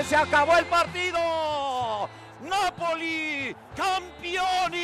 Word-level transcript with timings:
se 0.00 0.16
acabó 0.16 0.56
el 0.56 0.64
partido. 0.64 1.51
Napoli, 2.42 3.54
campioni. 3.76 4.82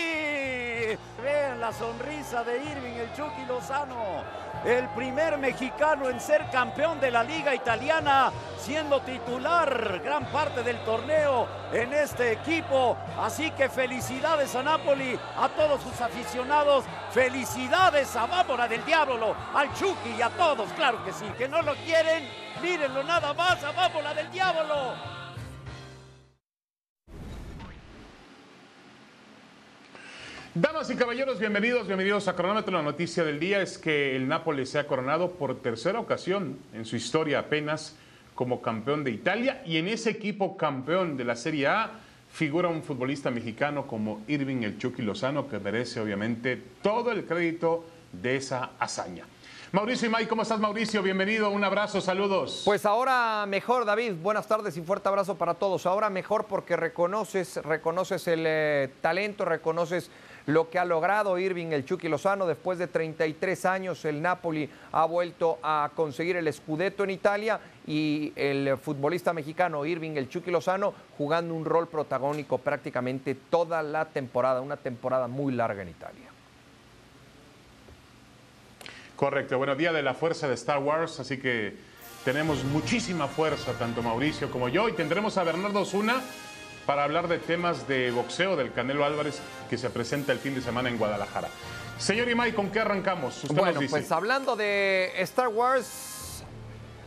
Vean 1.23 1.61
la 1.61 1.73
sonrisa 1.73 2.45
de 2.45 2.59
Irving, 2.59 2.95
el 2.95 3.13
Chucky 3.15 3.45
Lozano, 3.47 4.23
el 4.65 4.89
primer 4.91 5.39
mexicano 5.39 6.09
en 6.09 6.21
ser 6.21 6.49
campeón 6.51 7.01
de 7.01 7.11
la 7.11 7.25
liga 7.25 7.53
italiana, 7.55 8.31
siendo 8.59 9.01
titular 9.01 10.01
gran 10.05 10.27
parte 10.27 10.63
del 10.63 10.79
torneo 10.85 11.49
en 11.73 11.93
este 11.93 12.33
equipo. 12.33 12.97
Así 13.21 13.51
que 13.51 13.69
felicidades 13.69 14.55
a 14.55 14.63
Napoli, 14.63 15.19
a 15.37 15.49
todos 15.49 15.83
sus 15.83 16.01
aficionados, 16.01 16.85
felicidades 17.11 18.15
a 18.15 18.27
Bábora 18.27 18.69
del 18.69 18.85
Diablo, 18.85 19.35
al 19.53 19.73
Chucky 19.75 20.15
y 20.17 20.23
a 20.23 20.31
todos, 20.31 20.71
claro 20.75 21.05
que 21.05 21.13
sí, 21.13 21.27
que 21.37 21.49
no 21.49 21.61
lo 21.63 21.75
quieren, 21.77 22.29
mírenlo 22.63 23.03
nada 23.03 23.35
más 23.35 23.63
a 23.65 23.73
Bábora 23.73 24.15
del 24.15 24.31
Diablo. 24.31 25.18
Damas 30.61 30.91
y 30.91 30.97
caballeros, 30.97 31.39
bienvenidos, 31.39 31.87
bienvenidos 31.87 32.27
a 32.27 32.35
Cronómetro. 32.35 32.73
La 32.73 32.83
noticia 32.83 33.23
del 33.23 33.39
día 33.39 33.63
es 33.63 33.79
que 33.79 34.17
el 34.17 34.27
Nápoles 34.27 34.71
se 34.71 34.81
ha 34.81 34.89
coronado 34.89 35.31
por 35.31 35.63
tercera 35.63 36.01
ocasión 36.01 36.59
en 36.75 36.85
su 36.85 36.97
historia 36.97 37.39
apenas 37.39 37.95
como 38.35 38.61
campeón 38.61 39.05
de 39.05 39.13
Italia 39.13 39.63
y 39.65 39.77
en 39.77 39.87
ese 39.87 40.11
equipo 40.11 40.57
campeón 40.57 41.17
de 41.17 41.23
la 41.23 41.37
Serie 41.37 41.69
A 41.69 41.93
figura 42.33 42.67
un 42.67 42.83
futbolista 42.83 43.31
mexicano 43.31 43.87
como 43.87 44.23
Irving 44.27 44.65
El 44.65 44.79
Chucky 44.79 45.03
Lozano 45.03 45.49
que 45.49 45.61
merece 45.61 46.01
obviamente 46.01 46.61
todo 46.83 47.13
el 47.13 47.25
crédito 47.25 47.85
de 48.11 48.35
esa 48.35 48.71
hazaña. 48.81 49.27
Mauricio 49.71 50.09
y 50.09 50.11
May, 50.11 50.27
¿cómo 50.27 50.43
estás 50.43 50.59
Mauricio? 50.59 51.05
Bienvenido, 51.05 51.51
un 51.51 51.63
abrazo, 51.63 52.01
saludos. 52.01 52.63
Pues 52.65 52.85
ahora 52.85 53.45
mejor, 53.47 53.85
David. 53.85 54.15
Buenas 54.15 54.49
tardes 54.49 54.77
y 54.77 54.81
fuerte 54.81 55.09
abrazo 55.09 55.37
para 55.37 55.55
todos. 55.55 55.87
Ahora 55.87 56.11
mejor 56.11 56.47
porque 56.47 56.75
reconoces, 56.75 57.59
reconoces 57.59 58.27
el 58.27 58.45
eh, 58.45 58.91
talento, 59.03 59.45
reconoces 59.45 60.11
lo 60.49 60.71
que 60.71 60.79
ha 60.79 60.85
logrado 60.87 61.39
Irving 61.39 61.73
el 61.73 61.85
Chucky 61.85 62.09
Lozano. 62.09 62.47
Después 62.47 62.79
de 62.79 62.87
33 62.87 63.67
años, 63.67 64.05
el 64.07 64.23
Napoli 64.23 64.69
ha 64.93 65.05
vuelto 65.05 65.59
a 65.63 65.91
conseguir 65.95 66.37
el 66.37 66.51
Scudetto 66.51 67.05
en 67.05 67.11
Italia 67.11 67.61
y 67.87 68.33
el 68.35 68.79
futbolista 68.79 69.35
mexicano 69.35 69.85
Irving 69.85 70.13
el 70.17 70.31
Chucky 70.31 70.51
Lozano 70.51 70.95
jugando 71.19 71.53
un 71.53 71.67
rol 71.67 71.87
protagónico 71.87 72.57
prácticamente 72.57 73.35
toda 73.35 73.83
la 73.83 74.07
temporada, 74.07 74.63
una 74.63 74.79
temporada 74.79 75.29
muy 75.29 75.53
larga 75.53 75.83
en 75.83 75.91
Italia. 75.91 76.29
Correcto, 79.17 79.59
bueno, 79.59 79.75
día 79.75 79.93
de 79.93 80.03
la 80.03 80.15
fuerza 80.15 80.49
de 80.49 80.55
Star 80.55 80.79
Wars, 80.79 81.21
así 81.21 81.39
que 81.39 81.77
tenemos 82.25 82.65
muchísima 82.65 83.29
fuerza, 83.29 83.73
tanto 83.75 84.03
Mauricio 84.03 84.51
como 84.51 84.71
yo, 84.71 84.89
y 84.89 84.93
tendremos 84.93 85.37
a 85.37 85.45
Bernardo 85.45 85.85
Zuna 85.85 86.23
para 86.89 87.05
hablar 87.05 87.29
de 87.29 87.37
temas 87.37 87.87
de 87.87 88.11
boxeo 88.11 88.57
del 88.57 88.73
Canelo 88.73 89.05
Álvarez 89.05 89.43
que 89.69 89.77
se 89.77 89.91
presenta 89.91 90.33
el 90.33 90.39
fin 90.39 90.55
de 90.55 90.63
semana 90.63 90.89
en 90.89 90.97
Guadalajara. 90.97 91.51
Señor 91.99 92.31
Imay, 92.31 92.53
¿con 92.53 92.71
qué 92.71 92.81
arrancamos? 92.81 93.47
bueno, 93.51 93.79
pues 93.91 94.11
hablando 94.11 94.57
de 94.57 95.13
Star 95.19 95.49
Wars, 95.49 96.43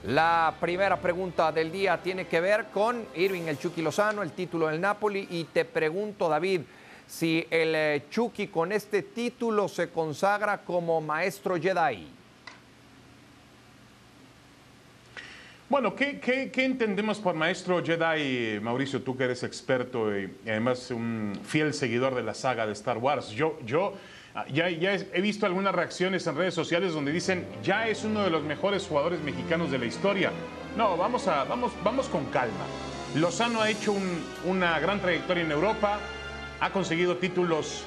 la 0.03 0.53
primera 0.61 0.97
pregunta 0.97 1.51
del 1.51 1.71
día 1.71 1.99
tiene 1.99 2.27
que 2.27 2.39
ver 2.39 2.67
con 2.71 3.07
Irving 3.15 3.47
el 3.47 3.57
Chucky 3.57 3.81
Lozano, 3.81 4.21
el 4.21 4.33
título 4.33 4.67
del 4.67 4.79
Napoli, 4.79 5.27
y 5.31 5.45
te 5.45 5.65
pregunto, 5.65 6.29
David, 6.29 6.61
si 7.07 7.47
el 7.49 7.73
eh, 7.73 8.03
Chucky 8.11 8.49
con 8.49 8.71
este 8.71 9.01
título 9.01 9.67
se 9.67 9.89
consagra 9.89 10.59
como 10.59 11.01
maestro 11.01 11.59
Jedi. 11.59 12.20
Bueno, 15.71 15.95
¿qué, 15.95 16.51
entendemos 16.53 17.19
por 17.19 17.33
maestro 17.33 17.81
Jedi, 17.81 18.59
Mauricio? 18.59 19.03
Tú 19.03 19.15
que 19.15 19.23
eres 19.23 19.41
experto 19.43 20.13
y 20.13 20.29
además 20.45 20.91
un 20.91 21.31
fiel 21.45 21.73
seguidor 21.73 22.13
de 22.13 22.23
la 22.23 22.33
saga 22.33 22.67
de 22.67 22.73
Star 22.73 22.97
Wars. 22.97 23.29
Yo, 23.29 23.57
yo 23.65 23.93
ah, 24.35 24.43
ya, 24.51 24.69
ya 24.69 24.95
he 24.95 25.21
visto 25.21 25.45
algunas 25.45 25.73
reacciones 25.73 26.27
en 26.27 26.35
redes 26.35 26.53
sociales 26.53 26.91
donde 26.91 27.13
dicen, 27.13 27.47
ya 27.63 27.87
es 27.87 28.03
uno 28.03 28.21
de 28.21 28.29
los 28.29 28.43
mejores 28.43 28.85
jugadores 28.85 29.21
mexicanos 29.21 29.71
de 29.71 29.79
la 29.79 29.85
historia. 29.85 30.33
No, 30.75 30.97
vamos, 30.97 31.29
a, 31.29 31.45
vamos, 31.45 31.71
vamos 31.85 32.09
con 32.09 32.25
calma. 32.25 32.65
Lozano 33.15 33.61
ha 33.61 33.69
hecho 33.69 33.95
una 34.43 34.77
gran 34.81 34.99
trayectoria 34.99 35.45
en 35.45 35.51
Europa, 35.53 36.01
ha 36.59 36.69
conseguido 36.71 37.15
títulos 37.15 37.85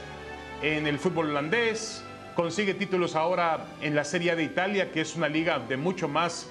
en 0.63 0.87
el 0.87 0.99
fútbol 0.99 1.29
holandés, 1.29 2.03
consigue 2.35 2.73
títulos 2.73 3.15
ahora 3.15 3.67
en 3.83 3.95
la 3.95 4.05
Serie 4.05 4.31
A 4.31 4.37
de 4.37 4.45
Italia, 4.45 4.91
que 4.91 5.03
es 5.03 5.17
una 5.17 5.29
liga 5.29 5.59
de 5.59 5.77
mucho 5.77 6.09
más 6.09 6.49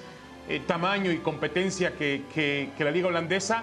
eh, 0.48 0.60
tamaño 0.66 1.10
y 1.10 1.18
competencia 1.18 1.92
que, 1.92 2.70
la 2.78 2.90
liga 2.90 3.08
holandesa. 3.08 3.62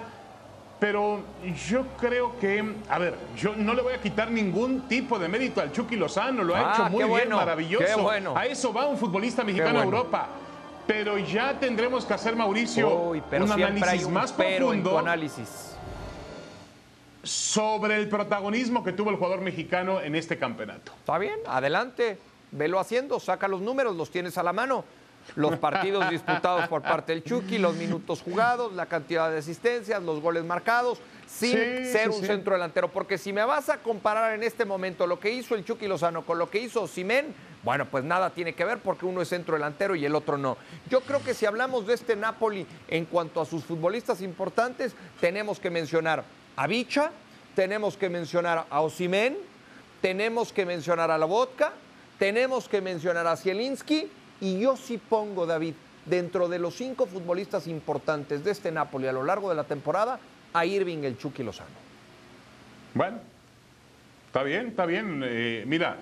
Pero 0.79 1.21
yo 1.69 1.85
creo 1.99 2.39
que, 2.39 2.73
a 2.89 2.97
ver, 2.97 3.13
yo 3.37 3.55
no 3.55 3.75
le 3.75 3.83
voy 3.83 3.93
a 3.93 4.01
quitar 4.01 4.31
ningún 4.31 4.87
tipo 4.87 5.19
de 5.19 5.27
mérito 5.27 5.61
al 5.61 5.71
Chucky 5.71 5.95
Lozano, 5.95 6.43
lo 6.43 6.55
ha 6.55 6.71
ah, 6.71 6.73
hecho 6.73 6.89
muy 6.89 7.03
bien, 7.03 7.29
maravilloso. 7.29 8.09
A 8.35 8.47
eso 8.47 8.73
va 8.73 8.87
un 8.87 8.97
futbolista 8.97 9.43
mexicano 9.43 9.79
a 9.79 9.83
Europa. 9.83 10.27
Pero 10.87 11.19
ya 11.19 11.59
tendremos 11.59 12.03
que 12.03 12.15
hacer, 12.15 12.35
Mauricio, 12.35 13.11
un 13.11 13.51
análisis 13.51 14.09
más 14.09 14.31
profundo. 14.31 14.97
análisis. 14.97 15.75
Sobre 17.21 17.97
el 17.97 18.09
protagonismo 18.09 18.83
que 18.83 18.91
tuvo 18.91 19.11
el 19.11 19.17
jugador 19.17 19.41
mexicano 19.41 20.01
en 20.01 20.15
este 20.15 20.39
campeonato. 20.39 20.91
Está 20.97 21.19
bien, 21.19 21.39
adelante, 21.45 22.17
velo 22.49 22.79
haciendo, 22.79 23.19
saca 23.19 23.47
los 23.47 23.61
números, 23.61 23.95
los 23.95 24.09
tienes 24.09 24.39
a 24.39 24.43
la 24.43 24.51
mano 24.51 24.83
los 25.35 25.57
partidos 25.59 26.09
disputados 26.09 26.67
por 26.67 26.81
parte 26.81 27.13
del 27.13 27.23
Chucky, 27.23 27.57
los 27.57 27.75
minutos 27.75 28.21
jugados, 28.21 28.73
la 28.73 28.85
cantidad 28.85 29.31
de 29.31 29.39
asistencias, 29.39 30.01
los 30.03 30.21
goles 30.21 30.43
marcados, 30.43 30.99
sin 31.27 31.57
ser 31.85 32.09
un 32.09 32.23
centro 32.23 32.53
delantero. 32.53 32.89
Porque 32.89 33.17
si 33.17 33.31
me 33.33 33.43
vas 33.43 33.69
a 33.69 33.77
comparar 33.77 34.33
en 34.33 34.43
este 34.43 34.65
momento 34.65 35.07
lo 35.07 35.19
que 35.19 35.31
hizo 35.31 35.55
el 35.55 35.63
Chucky 35.63 35.87
Lozano 35.87 36.25
con 36.25 36.37
lo 36.37 36.49
que 36.49 36.59
hizo 36.59 36.87
Simén, 36.87 37.33
bueno, 37.63 37.85
pues 37.85 38.03
nada 38.03 38.31
tiene 38.31 38.53
que 38.53 38.65
ver 38.65 38.79
porque 38.79 39.05
uno 39.05 39.21
es 39.21 39.29
centro 39.29 39.53
delantero 39.55 39.95
y 39.95 40.05
el 40.05 40.15
otro 40.15 40.37
no. 40.37 40.57
Yo 40.89 41.01
creo 41.01 41.23
que 41.23 41.33
si 41.33 41.45
hablamos 41.45 41.85
de 41.85 41.93
este 41.93 42.15
Napoli 42.15 42.65
en 42.87 43.05
cuanto 43.05 43.39
a 43.39 43.45
sus 43.45 43.63
futbolistas 43.63 44.21
importantes, 44.21 44.95
tenemos 45.19 45.59
que 45.59 45.69
mencionar 45.69 46.23
a 46.55 46.67
Bicha, 46.67 47.11
tenemos 47.55 47.97
que 47.97 48.09
mencionar 48.09 48.65
a 48.69 48.81
Osimén, 48.81 49.37
tenemos 50.01 50.51
que 50.51 50.65
mencionar 50.65 51.11
a 51.11 51.17
la 51.17 51.25
Vodka, 51.25 51.73
tenemos 52.17 52.67
que 52.67 52.81
mencionar 52.81 53.27
a 53.27 53.37
Zielinski 53.37 54.09
y 54.41 54.59
yo 54.59 54.75
sí 54.75 54.97
pongo, 54.97 55.45
David, 55.45 55.75
dentro 56.05 56.49
de 56.49 56.59
los 56.59 56.75
cinco 56.75 57.05
futbolistas 57.05 57.67
importantes 57.67 58.43
de 58.43 58.51
este 58.51 58.71
Napoli 58.71 59.07
a 59.07 59.13
lo 59.13 59.23
largo 59.23 59.49
de 59.49 59.55
la 59.55 59.63
temporada, 59.63 60.19
a 60.53 60.65
Irving 60.65 61.03
el 61.03 61.17
Chucky 61.17 61.43
Lozano. 61.43 61.69
Bueno, 62.93 63.19
está 64.27 64.43
bien, 64.43 64.67
está 64.67 64.85
bien. 64.85 65.21
Eh, 65.23 65.63
mira, 65.65 65.97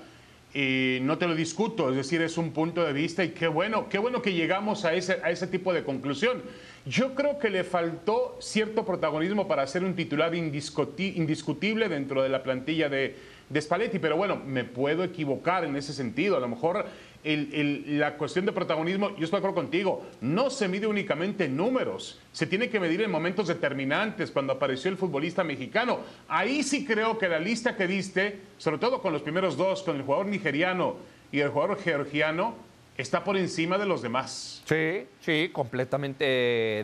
y 0.53 0.97
no 1.01 1.17
te 1.17 1.27
lo 1.27 1.35
discuto, 1.35 1.89
es 1.89 1.95
decir, 1.95 2.21
es 2.23 2.37
un 2.37 2.51
punto 2.51 2.83
de 2.83 2.91
vista 2.93 3.23
y 3.23 3.29
qué 3.29 3.47
bueno, 3.47 3.87
qué 3.87 3.99
bueno 3.99 4.21
que 4.21 4.33
llegamos 4.33 4.83
a 4.83 4.93
ese, 4.93 5.19
a 5.23 5.29
ese 5.29 5.45
tipo 5.45 5.73
de 5.73 5.83
conclusión. 5.83 6.41
Yo 6.87 7.13
creo 7.13 7.37
que 7.37 7.49
le 7.49 7.63
faltó 7.63 8.37
cierto 8.39 8.83
protagonismo 8.83 9.47
para 9.47 9.67
ser 9.67 9.83
un 9.83 9.95
titular 9.95 10.33
indiscutible 10.33 11.87
dentro 11.87 12.23
de 12.23 12.29
la 12.29 12.41
plantilla 12.41 12.89
de, 12.89 13.15
de 13.49 13.61
Spalletti, 13.61 13.99
pero 13.99 14.17
bueno, 14.17 14.37
me 14.37 14.63
puedo 14.63 15.03
equivocar 15.03 15.65
en 15.65 15.75
ese 15.75 15.93
sentido. 15.93 16.37
A 16.37 16.39
lo 16.39 16.47
mejor 16.47 16.85
la 17.23 18.15
cuestión 18.15 18.45
de 18.45 18.51
protagonismo, 18.51 19.09
yo 19.17 19.25
estoy 19.25 19.31
de 19.31 19.47
acuerdo 19.47 19.55
contigo, 19.55 20.05
no 20.21 20.49
se 20.49 20.67
mide 20.67 20.87
únicamente 20.87 21.45
en 21.45 21.57
números, 21.57 22.19
se 22.31 22.47
tiene 22.47 22.69
que 22.69 22.79
medir 22.79 23.01
en 23.01 23.11
momentos 23.11 23.47
determinantes, 23.47 24.31
cuando 24.31 24.53
apareció 24.53 24.89
el 24.89 24.97
futbolista 24.97 25.43
mexicano. 25.43 25.99
Ahí 26.27 26.63
sí 26.63 26.85
creo 26.85 27.17
que 27.17 27.27
la 27.27 27.39
lista 27.39 27.75
que 27.75 27.87
diste, 27.87 28.39
sobre 28.57 28.77
todo 28.77 29.01
con 29.01 29.11
los 29.11 29.21
primeros 29.21 29.57
dos, 29.57 29.83
con 29.83 29.97
el 29.97 30.03
jugador 30.03 30.27
nigeriano 30.27 30.95
y 31.31 31.39
el 31.39 31.49
jugador 31.49 31.77
georgiano, 31.81 32.68
está 32.99 33.23
por 33.23 33.37
encima 33.37 33.77
de 33.77 33.85
los 33.85 34.01
demás. 34.01 34.61
Sí, 34.65 35.07
sí, 35.21 35.49
completamente 35.53 36.25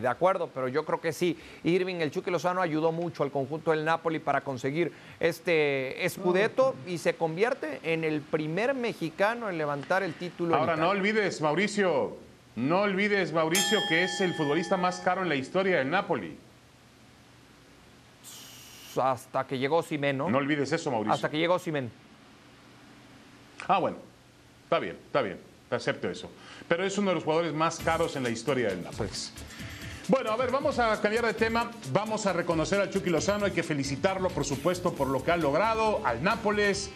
de 0.00 0.08
acuerdo, 0.08 0.48
pero 0.52 0.66
yo 0.66 0.84
creo 0.86 0.98
que 0.98 1.12
sí. 1.12 1.38
Irving, 1.62 1.96
el 1.96 2.10
Chucky 2.10 2.30
Lozano 2.30 2.62
ayudó 2.62 2.90
mucho 2.90 3.22
al 3.22 3.30
conjunto 3.30 3.70
del 3.70 3.84
Napoli 3.84 4.18
para 4.18 4.40
conseguir 4.40 4.92
este 5.20 6.06
escudeto 6.06 6.74
y 6.86 6.96
se 6.96 7.16
convierte 7.16 7.80
en 7.82 8.02
el 8.02 8.22
primer 8.22 8.72
mexicano 8.72 9.50
en 9.50 9.58
levantar 9.58 10.02
el 10.02 10.14
título. 10.14 10.56
Ahora 10.56 10.74
no 10.74 10.88
olvides, 10.88 11.42
Mauricio, 11.42 12.16
no 12.56 12.80
olvides, 12.80 13.34
Mauricio, 13.34 13.78
que 13.90 14.04
es 14.04 14.18
el 14.22 14.32
futbolista 14.32 14.78
más 14.78 15.00
caro 15.00 15.22
en 15.22 15.28
la 15.28 15.36
historia 15.36 15.78
del 15.78 15.90
Napoli. 15.90 16.38
Hasta 18.96 19.46
que 19.46 19.58
llegó 19.58 19.82
Simen, 19.82 20.16
¿no? 20.16 20.30
No 20.30 20.38
olvides 20.38 20.72
eso, 20.72 20.90
Mauricio. 20.90 21.12
Hasta 21.12 21.28
que 21.28 21.36
llegó 21.36 21.58
Simen. 21.58 21.90
Ah, 23.68 23.78
bueno. 23.78 23.98
Está 24.64 24.78
bien, 24.78 24.96
está 25.06 25.20
bien 25.20 25.45
acepto 25.70 26.08
eso. 26.08 26.30
Pero 26.68 26.84
es 26.84 26.96
uno 26.98 27.10
de 27.10 27.16
los 27.16 27.24
jugadores 27.24 27.52
más 27.52 27.78
caros 27.78 28.16
en 28.16 28.22
la 28.22 28.30
historia 28.30 28.68
del 28.68 28.82
Nápoles. 28.82 29.32
Bueno, 30.08 30.30
a 30.30 30.36
ver, 30.36 30.52
vamos 30.52 30.78
a 30.78 31.00
cambiar 31.00 31.26
de 31.26 31.34
tema. 31.34 31.70
Vamos 31.92 32.26
a 32.26 32.32
reconocer 32.32 32.80
a 32.80 32.88
Chucky 32.88 33.10
Lozano. 33.10 33.46
Hay 33.46 33.52
que 33.52 33.64
felicitarlo, 33.64 34.28
por 34.28 34.44
supuesto, 34.44 34.92
por 34.92 35.08
lo 35.08 35.24
que 35.24 35.32
ha 35.32 35.36
logrado. 35.36 36.00
Al 36.04 36.22
Nápoles, 36.22 36.90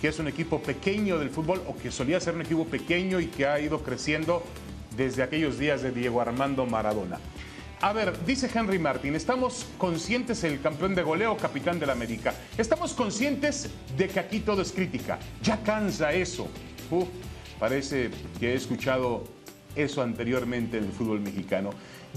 que 0.00 0.08
es 0.08 0.18
un 0.20 0.28
equipo 0.28 0.62
pequeño 0.62 1.18
del 1.18 1.30
fútbol, 1.30 1.60
o 1.66 1.76
que 1.76 1.90
solía 1.90 2.20
ser 2.20 2.36
un 2.36 2.42
equipo 2.42 2.64
pequeño 2.66 3.18
y 3.18 3.26
que 3.26 3.46
ha 3.46 3.58
ido 3.58 3.82
creciendo 3.82 4.44
desde 4.96 5.22
aquellos 5.22 5.58
días 5.58 5.82
de 5.82 5.90
Diego 5.90 6.20
Armando 6.20 6.64
Maradona. 6.66 7.18
A 7.80 7.92
ver, 7.92 8.24
dice 8.24 8.48
Henry 8.54 8.78
Martin, 8.78 9.16
estamos 9.16 9.66
conscientes 9.76 10.44
el 10.44 10.60
campeón 10.60 10.94
de 10.94 11.02
goleo, 11.02 11.36
capitán 11.36 11.80
de 11.80 11.86
la 11.86 11.94
América. 11.94 12.32
Estamos 12.56 12.92
conscientes 12.92 13.70
de 13.96 14.06
que 14.06 14.20
aquí 14.20 14.38
todo 14.38 14.62
es 14.62 14.70
crítica. 14.70 15.18
Ya 15.42 15.60
cansa 15.64 16.12
eso. 16.12 16.46
Uf, 16.92 17.08
parece 17.62 18.10
que 18.40 18.50
he 18.50 18.54
escuchado 18.56 19.22
eso 19.76 20.02
anteriormente 20.02 20.78
en 20.78 20.84
el 20.86 20.90
fútbol 20.90 21.20
mexicano. 21.20 21.70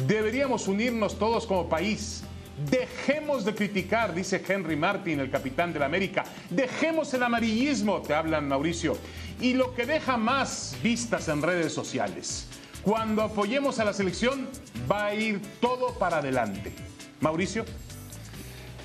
Deberíamos 0.08 0.68
unirnos 0.68 1.20
todos 1.20 1.46
como 1.46 1.70
país. 1.70 2.24
Dejemos 2.68 3.46
de 3.46 3.54
criticar, 3.54 4.16
dice 4.16 4.44
Henry 4.48 4.76
Martin, 4.76 5.20
el 5.20 5.30
capitán 5.30 5.72
de 5.72 5.78
la 5.78 5.86
América. 5.86 6.24
Dejemos 6.50 7.14
el 7.14 7.22
amarillismo, 7.22 8.02
te 8.02 8.16
hablan 8.16 8.48
Mauricio. 8.48 8.98
Y 9.40 9.54
lo 9.54 9.76
que 9.76 9.86
deja 9.86 10.18
más 10.18 10.76
vistas 10.82 11.28
en 11.28 11.44
redes 11.44 11.72
sociales. 11.72 12.48
Cuando 12.82 13.22
apoyemos 13.22 13.78
a 13.78 13.86
la 13.86 13.94
selección, 13.94 14.48
va 14.92 15.06
a 15.06 15.14
ir 15.14 15.40
todo 15.62 15.94
para 16.00 16.18
adelante. 16.18 16.74
Mauricio. 17.22 17.66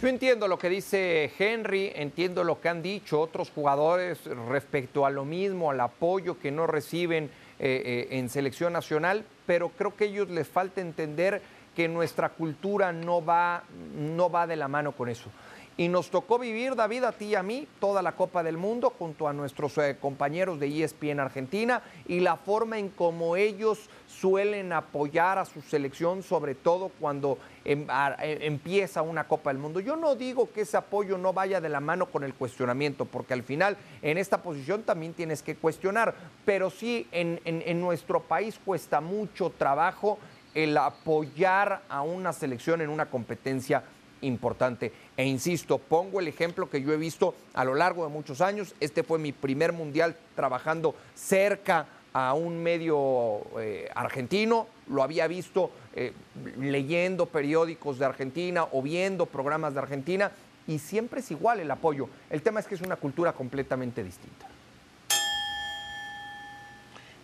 Yo 0.00 0.08
entiendo 0.08 0.48
lo 0.48 0.58
que 0.58 0.70
dice 0.70 1.30
Henry, 1.38 1.92
entiendo 1.94 2.42
lo 2.42 2.58
que 2.58 2.70
han 2.70 2.80
dicho 2.80 3.20
otros 3.20 3.50
jugadores 3.50 4.24
respecto 4.48 5.04
a 5.04 5.10
lo 5.10 5.26
mismo, 5.26 5.70
al 5.70 5.80
apoyo 5.80 6.38
que 6.38 6.50
no 6.50 6.66
reciben 6.66 7.24
eh, 7.24 7.28
eh, 7.58 8.08
en 8.12 8.30
selección 8.30 8.72
nacional, 8.72 9.26
pero 9.44 9.68
creo 9.68 9.94
que 9.94 10.04
a 10.04 10.06
ellos 10.06 10.30
les 10.30 10.48
falta 10.48 10.80
entender 10.80 11.42
que 11.76 11.86
nuestra 11.86 12.30
cultura 12.30 12.92
no 12.92 13.22
va, 13.22 13.64
no 13.94 14.30
va 14.30 14.46
de 14.46 14.56
la 14.56 14.68
mano 14.68 14.92
con 14.92 15.10
eso. 15.10 15.28
Y 15.76 15.88
nos 15.88 16.10
tocó 16.10 16.38
vivir, 16.38 16.74
David, 16.74 17.04
a 17.04 17.12
ti 17.12 17.26
y 17.26 17.34
a 17.34 17.42
mí, 17.42 17.66
toda 17.78 18.02
la 18.02 18.12
Copa 18.12 18.42
del 18.42 18.58
Mundo 18.58 18.92
junto 18.98 19.28
a 19.28 19.32
nuestros 19.32 19.78
eh, 19.78 19.96
compañeros 19.98 20.60
de 20.60 20.84
ESPN 20.84 21.20
Argentina 21.20 21.82
y 22.06 22.20
la 22.20 22.36
forma 22.36 22.78
en 22.78 22.90
cómo 22.90 23.36
ellos 23.36 23.88
suelen 24.06 24.72
apoyar 24.72 25.38
a 25.38 25.46
su 25.46 25.62
selección, 25.62 26.22
sobre 26.22 26.54
todo 26.54 26.90
cuando 27.00 27.38
em, 27.64 27.86
eh, 28.22 28.38
empieza 28.42 29.00
una 29.00 29.26
Copa 29.26 29.50
del 29.50 29.62
Mundo. 29.62 29.80
Yo 29.80 29.96
no 29.96 30.16
digo 30.16 30.52
que 30.52 30.62
ese 30.62 30.76
apoyo 30.76 31.16
no 31.16 31.32
vaya 31.32 31.60
de 31.60 31.70
la 31.70 31.80
mano 31.80 32.06
con 32.06 32.24
el 32.24 32.34
cuestionamiento, 32.34 33.06
porque 33.06 33.32
al 33.32 33.42
final 33.42 33.78
en 34.02 34.18
esta 34.18 34.42
posición 34.42 34.82
también 34.82 35.14
tienes 35.14 35.42
que 35.42 35.56
cuestionar, 35.56 36.14
pero 36.44 36.68
sí 36.68 37.08
en, 37.10 37.40
en 37.44 37.80
nuestro 37.80 38.20
país 38.20 38.60
cuesta 38.62 39.00
mucho 39.00 39.50
trabajo 39.56 40.18
el 40.54 40.76
apoyar 40.76 41.82
a 41.88 42.02
una 42.02 42.32
selección 42.32 42.80
en 42.80 42.90
una 42.90 43.06
competencia 43.06 43.84
importante. 44.22 44.92
E 45.16 45.24
insisto, 45.24 45.78
pongo 45.78 46.20
el 46.20 46.28
ejemplo 46.28 46.68
que 46.68 46.82
yo 46.82 46.92
he 46.92 46.96
visto 46.96 47.34
a 47.54 47.64
lo 47.64 47.74
largo 47.74 48.04
de 48.04 48.10
muchos 48.10 48.40
años. 48.40 48.74
Este 48.80 49.02
fue 49.02 49.18
mi 49.18 49.32
primer 49.32 49.72
mundial 49.72 50.16
trabajando 50.34 50.94
cerca 51.14 51.86
a 52.12 52.34
un 52.34 52.62
medio 52.62 53.42
eh, 53.60 53.88
argentino, 53.94 54.66
lo 54.88 55.02
había 55.02 55.28
visto 55.28 55.70
eh, 55.94 56.12
leyendo 56.58 57.26
periódicos 57.26 57.98
de 57.98 58.04
Argentina 58.04 58.66
o 58.72 58.82
viendo 58.82 59.26
programas 59.26 59.74
de 59.74 59.80
Argentina 59.80 60.32
y 60.66 60.78
siempre 60.78 61.20
es 61.20 61.30
igual 61.30 61.60
el 61.60 61.70
apoyo. 61.70 62.08
El 62.28 62.42
tema 62.42 62.60
es 62.60 62.66
que 62.66 62.74
es 62.74 62.80
una 62.80 62.96
cultura 62.96 63.32
completamente 63.32 64.02
distinta. 64.02 64.46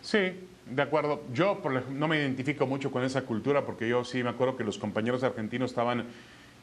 Sí, 0.01 0.47
de 0.65 0.81
acuerdo. 0.81 1.23
Yo 1.33 1.61
no 1.91 2.07
me 2.07 2.17
identifico 2.17 2.65
mucho 2.65 2.91
con 2.91 3.03
esa 3.03 3.23
cultura 3.23 3.65
porque 3.65 3.89
yo 3.89 4.05
sí 4.05 4.23
me 4.23 4.29
acuerdo 4.29 4.55
que 4.55 4.63
los 4.63 4.77
compañeros 4.77 5.23
argentinos 5.23 5.71
estaban 5.71 6.05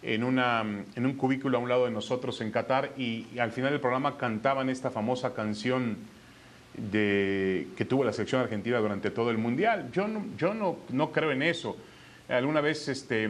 en, 0.04 0.22
una, 0.22 0.62
en 0.94 1.06
un 1.06 1.14
cubículo 1.14 1.56
a 1.56 1.60
un 1.60 1.68
lado 1.68 1.86
de 1.86 1.90
nosotros 1.90 2.40
en 2.42 2.50
Qatar 2.50 2.92
y, 2.98 3.26
al 3.38 3.52
final 3.52 3.70
del 3.70 3.80
programa 3.80 4.18
cantaban 4.18 4.68
esta 4.68 4.90
famosa 4.90 5.34
canción 5.34 5.96
de, 6.76 7.68
que 7.76 7.84
tuvo 7.84 8.04
la 8.04 8.12
selección 8.12 8.42
argentina 8.42 8.78
durante 8.78 9.10
todo 9.10 9.30
el 9.30 9.38
Mundial. 9.38 9.90
Yo 9.92 10.06
no, 10.06 10.26
yo 10.36 10.52
no, 10.52 10.76
no 10.90 11.10
creo 11.10 11.32
en 11.32 11.42
eso. 11.42 11.76
Alguna 12.28 12.60
vez 12.60 12.88
este, 12.88 13.28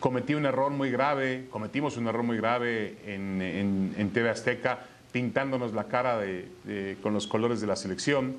cometí 0.00 0.34
un 0.34 0.46
error 0.46 0.70
muy 0.70 0.90
grave, 0.90 1.46
cometimos 1.50 1.96
un 1.98 2.06
error 2.06 2.22
muy 2.22 2.38
grave 2.38 2.96
en, 3.06 3.42
en, 3.42 3.94
en 3.98 4.10
TV 4.10 4.30
Azteca, 4.30 4.86
pintándonos 5.12 5.74
la 5.74 5.84
cara 5.84 6.18
de, 6.18 6.96
con 7.02 7.12
los 7.12 7.26
colores 7.26 7.60
de 7.60 7.66
la 7.66 7.76
selección 7.76 8.36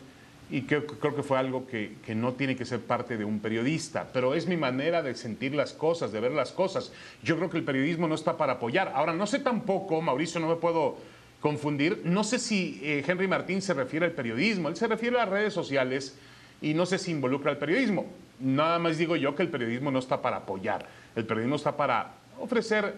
y 0.53 0.61
creo, 0.61 0.85
creo, 0.85 1.15
que 1.15 1.23
fue 1.23 1.39
algo 1.39 1.65
que, 1.65 1.95
que, 2.05 2.13
no 2.13 2.33
tiene 2.33 2.55
que 2.55 2.63
ser 2.63 2.79
parte 2.79 3.17
de 3.17 3.25
un 3.25 3.39
periodista, 3.39 4.07
pero 4.13 4.35
es 4.35 4.45
mi 4.45 4.55
manera 4.55 5.01
de 5.01 5.15
sentir 5.15 5.55
las 5.55 5.73
cosas, 5.73 6.11
de 6.11 6.19
ver 6.19 6.31
las 6.31 6.51
cosas. 6.51 6.93
Yo 7.23 7.37
creo 7.37 7.49
que 7.49 7.57
el 7.57 7.63
periodismo 7.63 8.07
no 8.07 8.13
está 8.13 8.37
para 8.37 8.53
apoyar. 8.53 8.91
Ahora, 8.93 9.13
no 9.13 9.25
sé 9.25 9.39
tampoco, 9.39 9.99
Mauricio, 9.99 10.39
no 10.39 10.47
me 10.47 10.57
puedo 10.57 10.97
confundir, 11.41 12.03
no 12.05 12.23
sé 12.23 12.37
si 12.37 12.79
eh, 12.83 13.03
Henry 13.07 13.27
Martín 13.27 13.63
se 13.63 13.73
refiere 13.73 14.05
al 14.05 14.11
periodismo, 14.11 14.69
él 14.69 14.75
se 14.75 14.85
refiere 14.85 15.15
a 15.15 15.25
las 15.25 15.29
redes 15.29 15.55
sociales 15.55 16.15
y 16.61 16.75
no 16.75 16.85
sé 16.85 16.99
si 16.99 17.09
involucra 17.09 17.49
al 17.49 17.57
periodismo. 17.57 18.05
Nada 18.39 18.77
más 18.77 18.99
digo 18.99 19.15
yo 19.15 19.33
que 19.33 19.41
el 19.41 19.49
periodismo 19.49 19.89
no 19.89 19.97
está 19.97 20.21
para 20.21 20.37
apoyar, 20.37 20.85
el 21.15 21.25
periodismo 21.25 21.55
está 21.55 21.75
para 21.75 22.13
ofrecer 22.39 22.93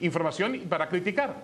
información 0.00 0.54
y 0.54 0.58
para 0.58 0.86
criticar. 0.86 1.34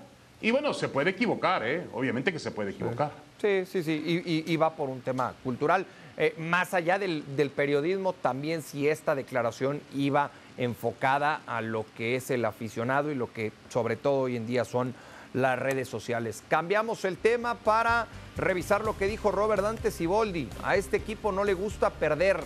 Y 0.40 0.50
bueno, 0.50 0.74
se 0.74 0.88
puede 0.88 1.10
equivocar, 1.10 1.66
¿eh? 1.66 1.86
obviamente 1.92 2.32
que 2.32 2.38
se 2.38 2.50
puede 2.50 2.70
equivocar. 2.70 3.10
Sí, 3.40 3.64
sí, 3.66 3.82
sí, 3.82 4.44
y, 4.46 4.56
va 4.56 4.74
por 4.74 4.88
un 4.88 5.00
tema 5.00 5.34
cultural. 5.42 5.86
Eh, 6.16 6.34
más 6.38 6.72
allá 6.74 6.98
del, 6.98 7.22
periodismo, 7.54 8.12
también 8.14 8.62
si 8.62 8.88
esta 8.88 9.14
declaración 9.14 9.80
iba 9.94 10.30
enfocada 10.56 11.42
a 11.46 11.60
lo 11.60 11.84
que 11.96 12.16
es 12.16 12.30
el 12.30 12.44
aficionado 12.44 13.10
y 13.10 13.14
lo 13.14 13.32
que 13.32 13.52
sobre 13.68 13.96
todo 13.96 14.20
hoy 14.20 14.36
en 14.36 14.46
día 14.46 14.64
son 14.64 14.94
las 15.34 15.58
redes 15.58 15.88
sociales. 15.88 16.42
Cambiamos 16.48 17.04
el 17.04 17.18
tema 17.18 17.56
para 17.56 18.06
revisar 18.36 18.84
lo 18.84 18.96
que 18.96 19.06
dijo 19.06 19.30
Robert 19.30 19.62
Dante 19.62 19.90
Siboldi. 19.90 20.48
A 20.62 20.76
este 20.76 20.96
equipo 20.96 21.32
no 21.32 21.44
le 21.44 21.52
gusta 21.52 21.90
perder. 21.90 22.40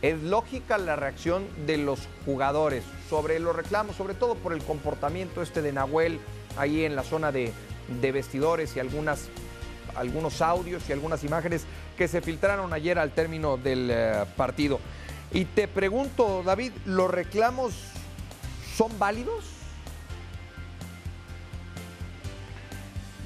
Es 0.00 0.20
lógica 0.22 0.78
la 0.78 0.96
reacción 0.96 1.46
de 1.66 1.76
los 1.78 2.08
jugadores 2.24 2.84
sobre 3.08 3.38
los 3.40 3.54
reclamos, 3.54 3.96
sobre 3.96 4.14
todo 4.14 4.34
por 4.36 4.52
el 4.52 4.62
comportamiento 4.62 5.42
este 5.42 5.62
de 5.62 5.72
Nahuel 5.72 6.20
ahí 6.56 6.84
en 6.84 6.96
la 6.96 7.02
zona 7.02 7.32
de, 7.32 7.52
vestidores 8.00 8.76
y 8.76 8.80
algunas, 8.80 9.28
algunos 9.94 10.40
audios 10.40 10.82
y 10.88 10.92
algunas 10.92 11.24
imágenes 11.24 11.64
que 11.96 12.08
se 12.08 12.20
filtraron 12.20 12.72
ayer 12.72 12.98
al 12.98 13.10
término 13.10 13.56
del 13.56 13.90
eh, 13.90 14.24
partido. 14.36 14.80
Y 15.32 15.44
te 15.46 15.68
pregunto, 15.68 16.42
David, 16.44 16.72
¿los 16.84 17.10
reclamos 17.10 17.72
son 18.76 18.98
válidos? 18.98 19.61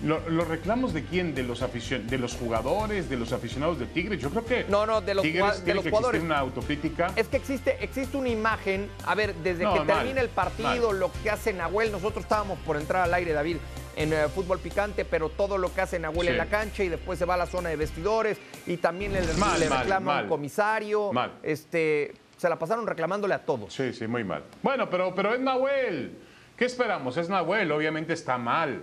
¿Los 0.06 0.48
reclamos 0.48 0.94
de 0.94 1.04
quién? 1.04 1.34
¿De 1.34 1.42
los, 1.42 1.60
¿De 1.60 2.18
los 2.18 2.34
jugadores? 2.34 3.10
¿De 3.10 3.16
los 3.16 3.32
aficionados 3.32 3.78
de 3.80 3.86
Tigres? 3.86 4.20
Yo 4.20 4.30
creo 4.30 4.44
que. 4.44 4.64
No, 4.68 4.86
no, 4.86 5.00
de 5.00 5.14
los, 5.14 5.22
Tigres 5.22 5.64
de 5.64 5.74
los 5.74 5.82
que 5.82 5.90
jugadores. 5.90 6.22
una 6.22 6.38
autocrítica. 6.38 7.12
Es 7.16 7.26
que 7.26 7.36
existe, 7.36 7.82
existe 7.82 8.16
una 8.16 8.28
imagen. 8.28 8.88
A 9.04 9.16
ver, 9.16 9.34
desde 9.36 9.64
que 9.64 9.80
termina 9.80 10.20
el 10.20 10.28
partido, 10.28 10.92
lo 10.92 11.10
que 11.22 11.30
hace 11.30 11.52
Nahuel, 11.52 11.90
nosotros 11.90 12.24
estábamos 12.24 12.58
por 12.60 12.76
entrar 12.76 13.02
al 13.02 13.14
aire, 13.14 13.32
David, 13.32 13.56
en 13.96 14.12
eh, 14.12 14.28
fútbol 14.32 14.60
picante, 14.60 15.04
pero 15.04 15.28
todo 15.28 15.58
lo 15.58 15.74
que 15.74 15.80
hace 15.80 15.98
Nahuel 15.98 16.28
en 16.28 16.38
la 16.38 16.46
cancha 16.46 16.84
y 16.84 16.88
después 16.88 17.18
se 17.18 17.24
va 17.24 17.34
a 17.34 17.38
la 17.38 17.46
zona 17.46 17.70
de 17.70 17.76
vestidores 17.76 18.38
y 18.66 18.76
también 18.76 19.12
le, 19.12 19.22
le 19.22 19.68
reclama 19.68 20.20
a 20.20 20.22
un 20.22 20.28
comisario. 20.28 21.10
Este, 21.42 22.14
se 22.36 22.48
la 22.48 22.58
pasaron 22.58 22.86
reclamándole 22.86 23.34
a 23.34 23.44
todos. 23.44 23.74
Sí, 23.74 23.92
sí, 23.92 24.06
muy 24.06 24.22
mal. 24.22 24.44
Bueno, 24.62 24.88
pero, 24.88 25.14
pero 25.14 25.34
es 25.34 25.40
Nahuel. 25.40 26.16
¿Qué 26.56 26.64
esperamos? 26.64 27.16
Es 27.16 27.28
Nahuel, 27.28 27.72
obviamente 27.72 28.12
está 28.12 28.38
mal 28.38 28.82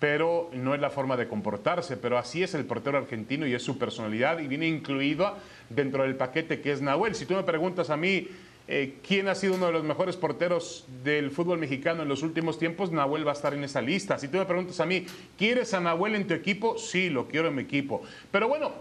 pero 0.00 0.50
no 0.54 0.74
es 0.74 0.80
la 0.80 0.90
forma 0.90 1.16
de 1.16 1.28
comportarse, 1.28 1.96
pero 1.98 2.18
así 2.18 2.42
es 2.42 2.54
el 2.54 2.64
portero 2.64 2.98
argentino 2.98 3.46
y 3.46 3.54
es 3.54 3.62
su 3.62 3.78
personalidad 3.78 4.40
y 4.40 4.48
viene 4.48 4.66
incluido 4.66 5.36
dentro 5.68 6.02
del 6.02 6.16
paquete 6.16 6.60
que 6.62 6.72
es 6.72 6.80
Nahuel. 6.80 7.14
Si 7.14 7.26
tú 7.26 7.34
me 7.34 7.42
preguntas 7.42 7.90
a 7.90 7.98
mí 7.98 8.26
eh, 8.66 8.94
quién 9.06 9.28
ha 9.28 9.34
sido 9.34 9.54
uno 9.54 9.66
de 9.66 9.72
los 9.72 9.84
mejores 9.84 10.16
porteros 10.16 10.86
del 11.04 11.30
fútbol 11.30 11.58
mexicano 11.58 12.02
en 12.02 12.08
los 12.08 12.22
últimos 12.22 12.58
tiempos, 12.58 12.90
Nahuel 12.90 13.26
va 13.26 13.32
a 13.32 13.34
estar 13.34 13.52
en 13.52 13.62
esa 13.62 13.82
lista. 13.82 14.18
Si 14.18 14.28
tú 14.28 14.38
me 14.38 14.46
preguntas 14.46 14.80
a 14.80 14.86
mí, 14.86 15.04
¿quieres 15.36 15.74
a 15.74 15.80
Nahuel 15.80 16.14
en 16.14 16.26
tu 16.26 16.32
equipo? 16.32 16.78
Sí, 16.78 17.10
lo 17.10 17.28
quiero 17.28 17.48
en 17.48 17.56
mi 17.56 17.62
equipo. 17.62 18.02
Pero 18.32 18.48
bueno, 18.48 18.72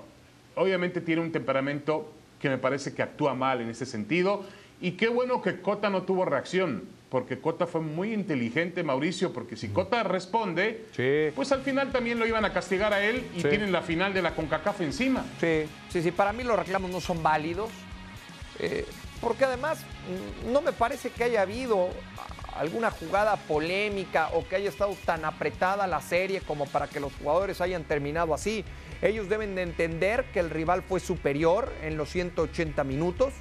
obviamente 0.55 1.01
tiene 1.01 1.21
un 1.21 1.33
temperamento 1.33 2.13
que 2.39 2.49
me 2.49 2.57
parece 2.57 2.93
que 2.93 3.01
actúa 3.01 3.33
mal 3.33 3.59
en 3.59 3.69
ese 3.69 3.85
sentido. 3.85 4.45
Y 4.79 4.91
qué 4.91 5.09
bueno 5.09 5.41
que 5.41 5.59
Cota 5.59 5.89
no 5.89 6.03
tuvo 6.03 6.23
reacción 6.23 6.83
porque 7.09 7.39
Cota 7.39 7.65
fue 7.65 7.81
muy 7.81 8.13
inteligente, 8.13 8.83
Mauricio, 8.83 9.33
porque 9.33 9.55
si 9.55 9.69
Cota 9.69 10.03
responde, 10.03 10.85
pues 11.35 11.51
al 11.51 11.61
final 11.61 11.91
también 11.91 12.19
lo 12.19 12.27
iban 12.27 12.45
a 12.45 12.53
castigar 12.53 12.93
a 12.93 13.03
él 13.03 13.25
y 13.35 13.41
tienen 13.41 13.71
la 13.71 13.81
final 13.81 14.13
de 14.13 14.21
la 14.21 14.35
CONCACAF 14.35 14.81
encima. 14.81 15.25
Sí, 15.39 15.65
sí, 15.89 16.03
sí, 16.03 16.11
para 16.11 16.33
mí 16.33 16.43
los 16.43 16.57
reclamos 16.57 16.91
no 16.91 17.01
son 17.01 17.23
válidos, 17.23 17.69
eh, 18.59 18.85
porque 19.21 19.45
además 19.45 19.79
no 20.51 20.61
me 20.61 20.71
parece 20.71 21.09
que 21.09 21.23
haya 21.23 21.41
habido 21.41 21.89
alguna 22.55 22.91
jugada 22.91 23.37
polémica 23.37 24.29
o 24.33 24.47
que 24.47 24.57
haya 24.57 24.69
estado 24.69 24.95
tan 25.05 25.25
apretada 25.25 25.87
la 25.87 26.01
serie 26.01 26.41
como 26.41 26.65
para 26.67 26.87
que 26.87 26.99
los 26.99 27.13
jugadores 27.15 27.61
hayan 27.61 27.85
terminado 27.85 28.33
así. 28.33 28.65
Ellos 29.01 29.29
deben 29.29 29.55
de 29.55 29.61
entender 29.63 30.25
que 30.33 30.41
el 30.41 30.49
rival 30.49 30.83
fue 30.83 30.99
superior 30.99 31.71
en 31.81 31.97
los 31.97 32.09
180 32.09 32.83
minutos 32.83 33.33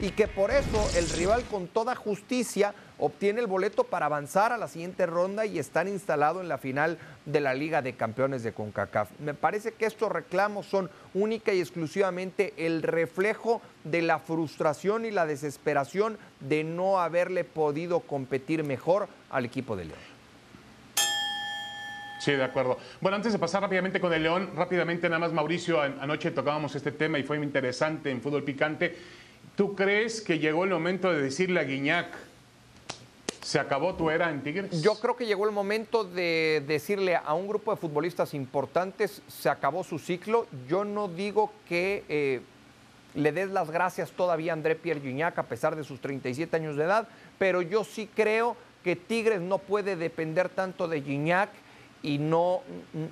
y 0.00 0.10
que 0.10 0.28
por 0.28 0.50
eso 0.50 0.88
el 0.96 1.08
rival 1.10 1.42
con 1.44 1.66
toda 1.66 1.94
justicia 1.94 2.74
obtiene 2.98 3.40
el 3.40 3.46
boleto 3.46 3.84
para 3.84 4.06
avanzar 4.06 4.52
a 4.52 4.58
la 4.58 4.68
siguiente 4.68 5.06
ronda 5.06 5.46
y 5.46 5.58
estar 5.58 5.88
instalado 5.88 6.40
en 6.40 6.48
la 6.48 6.58
final 6.58 6.98
de 7.26 7.40
la 7.40 7.54
Liga 7.54 7.82
de 7.82 7.94
Campeones 7.94 8.42
de 8.42 8.52
CONCACAF. 8.52 9.10
Me 9.20 9.34
parece 9.34 9.72
que 9.72 9.86
estos 9.86 10.10
reclamos 10.10 10.66
son 10.66 10.90
única 11.14 11.52
y 11.52 11.60
exclusivamente 11.60 12.54
el 12.56 12.82
reflejo 12.82 13.60
de 13.84 14.02
la 14.02 14.18
frustración 14.18 15.04
y 15.04 15.10
la 15.10 15.26
desesperación 15.26 16.18
de 16.40 16.64
no 16.64 17.00
haberle 17.00 17.44
podido 17.44 18.00
competir 18.00 18.64
mejor 18.64 19.08
al 19.30 19.44
equipo 19.44 19.76
de 19.76 19.86
León. 19.86 20.18
Sí, 22.18 22.32
de 22.32 22.42
acuerdo. 22.42 22.78
Bueno, 23.00 23.16
antes 23.16 23.32
de 23.32 23.38
pasar 23.38 23.62
rápidamente 23.62 24.00
con 24.00 24.12
el 24.12 24.24
León, 24.24 24.50
rápidamente 24.56 25.08
nada 25.08 25.20
más, 25.20 25.32
Mauricio, 25.32 25.80
anoche 25.80 26.32
tocábamos 26.32 26.74
este 26.74 26.90
tema 26.90 27.16
y 27.18 27.22
fue 27.22 27.36
interesante 27.36 28.10
en 28.10 28.20
Fútbol 28.20 28.42
Picante. 28.42 28.96
¿Tú 29.58 29.74
crees 29.74 30.20
que 30.20 30.38
llegó 30.38 30.62
el 30.62 30.70
momento 30.70 31.12
de 31.12 31.20
decirle 31.20 31.58
a 31.58 31.64
Guiñac, 31.64 32.06
¿Se 33.42 33.58
acabó 33.58 33.96
tu 33.96 34.08
era 34.08 34.30
en 34.30 34.40
Tigres? 34.42 34.82
Yo 34.82 34.94
creo 35.00 35.16
que 35.16 35.26
llegó 35.26 35.46
el 35.46 35.52
momento 35.52 36.04
de 36.04 36.62
decirle 36.68 37.16
a 37.16 37.34
un 37.34 37.48
grupo 37.48 37.72
de 37.72 37.76
futbolistas 37.76 38.34
importantes, 38.34 39.20
se 39.26 39.48
acabó 39.48 39.82
su 39.82 39.98
ciclo. 39.98 40.46
Yo 40.68 40.84
no 40.84 41.08
digo 41.08 41.50
que 41.68 42.04
eh, 42.08 42.40
le 43.16 43.32
des 43.32 43.50
las 43.50 43.70
gracias 43.70 44.12
todavía 44.12 44.52
a 44.52 44.54
André 44.54 44.76
Pierre 44.76 45.00
Gignac 45.00 45.36
a 45.38 45.44
pesar 45.44 45.74
de 45.74 45.82
sus 45.82 45.98
37 45.98 46.54
años 46.54 46.76
de 46.76 46.84
edad, 46.84 47.08
pero 47.36 47.60
yo 47.60 47.82
sí 47.82 48.08
creo 48.14 48.56
que 48.84 48.94
Tigres 48.94 49.40
no 49.40 49.58
puede 49.58 49.96
depender 49.96 50.50
tanto 50.50 50.86
de 50.86 51.02
Gignac 51.02 51.50
y 52.04 52.18
no, 52.18 52.60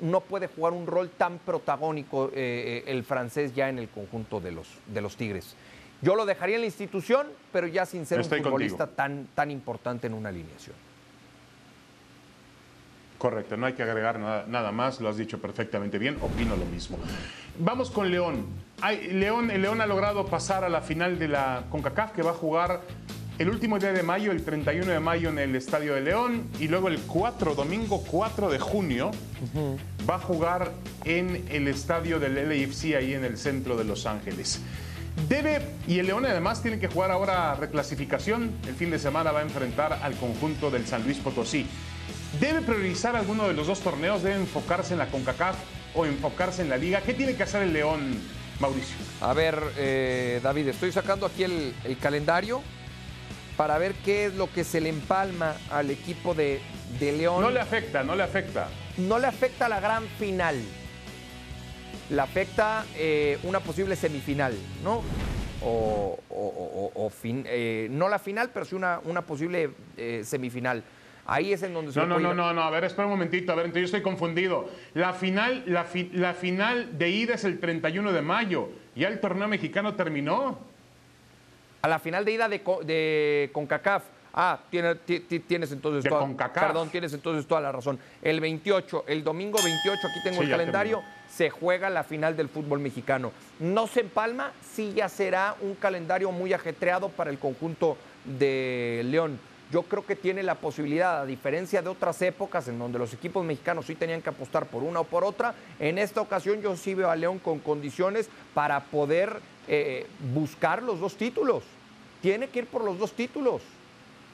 no 0.00 0.20
puede 0.20 0.46
jugar 0.46 0.74
un 0.74 0.86
rol 0.86 1.10
tan 1.10 1.38
protagónico 1.38 2.30
eh, 2.32 2.84
el 2.86 3.02
francés 3.02 3.52
ya 3.52 3.68
en 3.68 3.80
el 3.80 3.88
conjunto 3.88 4.38
de 4.38 4.52
los, 4.52 4.68
de 4.86 5.00
los 5.00 5.16
Tigres. 5.16 5.56
Yo 6.02 6.14
lo 6.14 6.26
dejaría 6.26 6.56
en 6.56 6.62
la 6.62 6.66
institución, 6.66 7.26
pero 7.52 7.66
ya 7.66 7.86
sin 7.86 8.06
ser 8.06 8.18
un 8.18 8.24
futbolista 8.24 8.86
tan, 8.86 9.28
tan 9.34 9.50
importante 9.50 10.06
en 10.06 10.14
una 10.14 10.28
alineación. 10.28 10.76
Correcto, 13.18 13.56
no 13.56 13.66
hay 13.66 13.72
que 13.72 13.82
agregar 13.82 14.18
nada, 14.18 14.72
más, 14.72 15.00
lo 15.00 15.08
has 15.08 15.16
dicho 15.16 15.40
perfectamente 15.40 15.98
bien, 15.98 16.18
opino 16.20 16.54
lo 16.54 16.66
mismo. 16.66 16.98
Vamos 17.58 17.90
con 17.90 18.10
León. 18.10 18.46
León. 19.10 19.50
El 19.50 19.62
León 19.62 19.80
ha 19.80 19.86
logrado 19.86 20.26
pasar 20.26 20.64
a 20.64 20.68
la 20.68 20.82
final 20.82 21.18
de 21.18 21.28
la 21.28 21.64
CONCACAF 21.70 22.12
que 22.12 22.22
va 22.22 22.32
a 22.32 22.34
jugar 22.34 22.82
el 23.38 23.48
último 23.48 23.78
día 23.78 23.92
de 23.92 24.02
mayo, 24.02 24.32
el 24.32 24.44
31 24.44 24.92
de 24.92 25.00
mayo 25.00 25.30
en 25.30 25.38
el 25.38 25.56
Estadio 25.56 25.94
de 25.94 26.02
León 26.02 26.44
y 26.60 26.68
luego 26.68 26.88
el 26.88 26.98
4, 27.00 27.54
domingo 27.54 28.02
4 28.10 28.50
de 28.50 28.58
junio, 28.58 29.10
va 30.08 30.16
a 30.16 30.18
jugar 30.18 30.72
en 31.04 31.46
el 31.50 31.68
estadio 31.68 32.18
del 32.18 32.34
LAFC 32.34 32.96
ahí 32.96 33.14
en 33.14 33.24
el 33.24 33.38
centro 33.38 33.76
de 33.76 33.84
Los 33.84 34.06
Ángeles. 34.06 34.60
Debe, 35.28 35.62
y 35.88 35.98
el 35.98 36.06
León 36.06 36.26
además 36.26 36.62
tiene 36.62 36.78
que 36.78 36.88
jugar 36.88 37.10
ahora 37.10 37.54
reclasificación. 37.54 38.54
El 38.68 38.74
fin 38.74 38.90
de 38.90 38.98
semana 38.98 39.32
va 39.32 39.40
a 39.40 39.42
enfrentar 39.42 39.98
al 40.02 40.14
conjunto 40.14 40.70
del 40.70 40.86
San 40.86 41.02
Luis 41.04 41.18
Potosí. 41.18 41.66
¿Debe 42.38 42.60
priorizar 42.60 43.16
alguno 43.16 43.48
de 43.48 43.54
los 43.54 43.66
dos 43.66 43.80
torneos? 43.80 44.22
¿Debe 44.22 44.36
enfocarse 44.36 44.92
en 44.92 44.98
la 44.98 45.06
CONCACAF 45.06 45.56
o 45.94 46.04
enfocarse 46.04 46.62
en 46.62 46.68
la 46.68 46.76
Liga? 46.76 47.00
¿Qué 47.00 47.14
tiene 47.14 47.34
que 47.34 47.42
hacer 47.42 47.62
el 47.62 47.72
León, 47.72 48.20
Mauricio? 48.60 48.94
A 49.22 49.32
ver, 49.32 49.58
eh, 49.78 50.40
David, 50.42 50.68
estoy 50.68 50.92
sacando 50.92 51.26
aquí 51.26 51.44
el, 51.44 51.74
calendario 52.00 52.62
para 53.56 53.78
ver 53.78 53.94
qué 54.04 54.26
es 54.26 54.34
lo 54.34 54.52
que 54.52 54.64
se 54.64 54.82
le 54.82 54.90
empalma 54.90 55.56
al 55.70 55.90
equipo 55.90 56.34
de, 56.34 56.60
de 57.00 57.12
León. 57.12 57.40
No 57.40 57.50
le 57.50 57.60
afecta, 57.60 58.04
no 58.04 58.14
le 58.14 58.22
afecta. 58.22 58.68
No 58.98 59.18
le 59.18 59.26
afecta 59.26 59.66
la 59.68 59.80
gran 59.80 60.04
final 60.18 60.56
le 62.10 62.20
afecta 62.20 62.84
eh, 62.96 63.38
una 63.42 63.60
posible 63.60 63.96
semifinal, 63.96 64.54
¿no? 64.82 65.02
O, 65.68 67.10
fin, 67.10 67.44
eh, 67.46 67.88
no 67.90 68.08
la 68.08 68.18
final, 68.18 68.50
pero 68.52 68.64
sí 68.64 68.74
una, 68.74 69.00
una 69.04 69.22
posible 69.22 69.70
eh, 69.96 70.22
semifinal. 70.24 70.82
Ahí 71.26 71.52
es 71.52 71.62
en 71.62 71.74
donde 71.74 71.92
se 71.92 71.98
No, 71.98 72.06
no, 72.06 72.18
no, 72.18 72.34
no, 72.34 72.52
no, 72.52 72.62
a 72.62 72.70
ver, 72.70 72.84
espera 72.84 73.06
un 73.06 73.12
momentito, 73.12 73.50
a 73.52 73.56
ver, 73.56 73.66
entonces 73.66 73.90
yo 73.90 73.96
estoy 73.96 74.02
confundido. 74.02 74.68
La 74.94 75.12
final, 75.12 75.64
la, 75.66 75.86
la 76.12 76.34
final 76.34 76.98
de 76.98 77.08
ida 77.10 77.34
es 77.34 77.44
el 77.44 77.58
31 77.58 78.12
de 78.12 78.22
mayo. 78.22 78.68
¿Ya 78.94 79.08
el 79.08 79.18
torneo 79.18 79.48
mexicano 79.48 79.94
terminó? 79.94 80.58
A 81.82 81.88
la 81.88 81.98
final 81.98 82.24
de 82.24 82.32
ida 82.32 82.48
de, 82.48 82.60
de 82.84 83.50
CONCACAF. 83.52 84.04
Ah, 84.38 84.60
tienes, 84.70 84.98
tienes 85.46 85.72
entonces 85.72 86.04
toda, 86.08 86.52
perdón, 86.52 86.90
tienes 86.90 87.12
entonces 87.14 87.46
toda 87.46 87.62
la 87.62 87.72
razón. 87.72 87.98
El 88.20 88.38
28, 88.38 89.04
el 89.08 89.24
domingo 89.24 89.58
28, 89.62 90.06
aquí 90.06 90.20
tengo 90.22 90.42
el 90.42 90.50
calendario 90.50 91.02
se 91.36 91.50
juega 91.50 91.90
la 91.90 92.02
final 92.02 92.36
del 92.36 92.48
fútbol 92.48 92.80
mexicano. 92.80 93.30
No 93.60 93.86
se 93.86 94.00
empalma, 94.00 94.52
sí 94.72 94.94
ya 94.94 95.08
será 95.08 95.54
un 95.60 95.74
calendario 95.74 96.32
muy 96.32 96.52
ajetreado 96.54 97.10
para 97.10 97.30
el 97.30 97.38
conjunto 97.38 97.98
de 98.24 99.02
León. 99.04 99.38
Yo 99.70 99.82
creo 99.82 100.06
que 100.06 100.16
tiene 100.16 100.42
la 100.42 100.54
posibilidad, 100.54 101.20
a 101.20 101.26
diferencia 101.26 101.82
de 101.82 101.88
otras 101.88 102.22
épocas 102.22 102.68
en 102.68 102.78
donde 102.78 102.98
los 102.98 103.12
equipos 103.12 103.44
mexicanos 103.44 103.86
sí 103.86 103.96
tenían 103.96 104.22
que 104.22 104.30
apostar 104.30 104.66
por 104.66 104.82
una 104.82 105.00
o 105.00 105.04
por 105.04 105.24
otra, 105.24 105.54
en 105.78 105.98
esta 105.98 106.20
ocasión 106.20 106.62
yo 106.62 106.74
sí 106.76 106.94
veo 106.94 107.10
a 107.10 107.16
León 107.16 107.38
con 107.38 107.58
condiciones 107.58 108.30
para 108.54 108.84
poder 108.84 109.40
eh, 109.68 110.06
buscar 110.32 110.82
los 110.82 111.00
dos 111.00 111.16
títulos. 111.16 111.64
Tiene 112.22 112.48
que 112.48 112.60
ir 112.60 112.66
por 112.66 112.82
los 112.82 112.98
dos 112.98 113.12
títulos. 113.12 113.60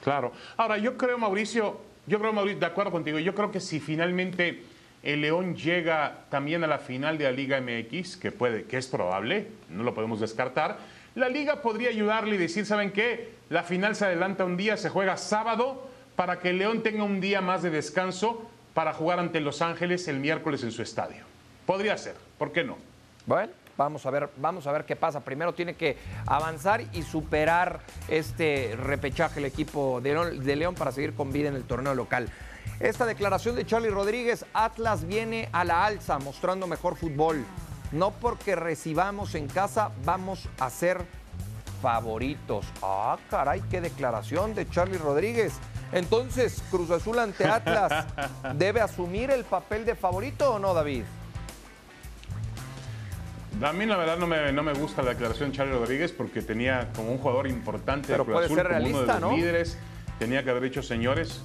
Claro. 0.05 0.33
Ahora, 0.57 0.79
yo 0.79 0.97
creo, 0.97 1.19
Mauricio, 1.19 1.81
yo 2.07 2.19
creo, 2.21 2.33
Mauricio, 2.33 2.61
de 2.61 2.67
acuerdo 2.67 2.93
contigo, 2.93 3.19
yo 3.19 3.35
creo 3.35 3.51
que 3.51 3.61
si 3.61 3.81
finalmente 3.81 4.63
el 5.03 5.21
León 5.21 5.57
llega 5.57 6.25
también 6.31 6.63
a 6.65 6.67
la 6.67 6.79
final 6.79 7.19
de 7.19 7.25
la 7.25 7.33
Liga 7.33 7.61
MX, 7.61 8.17
que, 8.17 8.31
puede, 8.31 8.65
que 8.65 8.77
es 8.77 8.87
probable, 8.87 9.49
no 9.69 9.83
lo 9.83 9.95
podemos 9.95 10.21
descartar. 10.21 10.79
La 11.15 11.29
liga 11.29 11.61
podría 11.61 11.91
ayudarle 11.91 12.37
y 12.37 12.39
decir, 12.39 12.65
¿saben 12.65 12.93
qué? 12.93 13.33
La 13.51 13.65
final 13.65 13.95
se 13.97 14.07
adelanta 14.07 14.45
un 14.45 14.57
día, 14.57 14.77
se 14.77 14.89
juega 14.89 15.17
sábado, 15.17 15.91
para 16.17 16.39
que 16.39 16.51
el 16.51 16.59
León 16.59 16.83
tenga 16.83 17.05
un 17.05 17.21
día 17.21 17.41
más 17.41 17.63
de 17.63 17.71
descanso 17.71 18.49
para 18.75 18.95
jugar 18.95 19.19
ante 19.19 19.41
Los 19.41 19.61
Ángeles 19.61 20.09
el 20.09 20.21
miércoles 20.21 20.63
en 20.63 20.71
su 20.71 20.83
estadio. 20.83 21.25
Podría 21.67 21.99
ser, 21.99 22.15
¿por 22.39 22.53
qué 22.53 22.65
no? 22.65 22.79
Bueno, 23.27 23.53
vamos 23.77 24.07
a 24.07 24.11
ver, 24.11 24.29
vamos 24.37 24.67
a 24.67 24.73
ver 24.73 24.85
qué 24.85 24.97
pasa. 24.97 25.21
Primero 25.21 25.53
tiene 25.53 25.75
que 25.75 25.97
avanzar 26.27 26.83
y 26.93 27.03
superar 27.03 27.81
este 28.09 28.77
repechaje 28.77 29.41
el 29.41 29.47
equipo 29.47 30.01
de 30.01 30.57
León 30.57 30.75
para 30.75 30.93
seguir 30.93 31.15
con 31.15 31.33
vida 31.33 31.49
en 31.49 31.57
el 31.57 31.65
torneo 31.65 31.95
local. 31.95 32.29
Esta 32.83 33.07
declaración 33.07 33.55
de 33.55 33.65
Charlie 33.65 33.91
Rodríguez, 33.91 34.45
Atlas 34.53 35.07
viene 35.07 35.49
a 35.53 35.63
la 35.63 35.87
alza 35.87 36.19
mostrando 36.19 36.67
mejor 36.67 36.97
fútbol. 36.97 37.45
No 37.93 38.11
porque 38.11 38.57
recibamos 38.57 39.37
en 39.37 39.47
casa 39.47 39.93
vamos 40.05 40.49
a 40.59 40.69
ser 40.69 41.01
favoritos. 41.81 42.67
Ah, 42.83 43.17
caray, 43.31 43.63
qué 43.71 43.81
declaración 43.81 44.57
de 44.57 44.69
Charlie 44.69 44.99
Rodríguez. 44.99 45.53
Entonces, 45.93 46.61
Cruz 46.73 46.91
Azul 46.91 47.21
ante 47.21 47.45
Atlas, 47.45 48.05
¿debe 48.55 48.81
asumir 48.81 49.31
el 49.31 49.45
papel 49.45 49.85
de 49.85 49.95
favorito 49.95 50.55
o 50.55 50.59
no, 50.59 50.75
David? 50.75 51.05
A 53.63 53.73
mí 53.73 53.87
la 53.87 53.97
verdad 53.97 54.19
no 54.19 54.27
me, 54.27 54.51
no 54.51 54.65
me 54.65 54.73
gusta 54.73 55.03
la 55.03 55.11
declaración 55.11 55.51
de 55.51 55.57
Charlie 55.59 55.75
Rodríguez 55.75 56.11
porque 56.11 56.43
tenía 56.43 56.91
como 56.97 57.13
un 57.13 57.19
jugador 57.19 57.47
importante 57.47 58.09
Pero 58.09 58.25
Cruz 58.25 58.47
Azul, 58.47 58.61
como 58.61 58.87
uno 58.87 59.03
de 59.03 59.21
los 59.21 59.35
líderes, 59.37 59.79
tenía 60.19 60.43
que 60.43 60.51
haber 60.51 60.65
dicho 60.65 60.83
señores, 60.83 61.43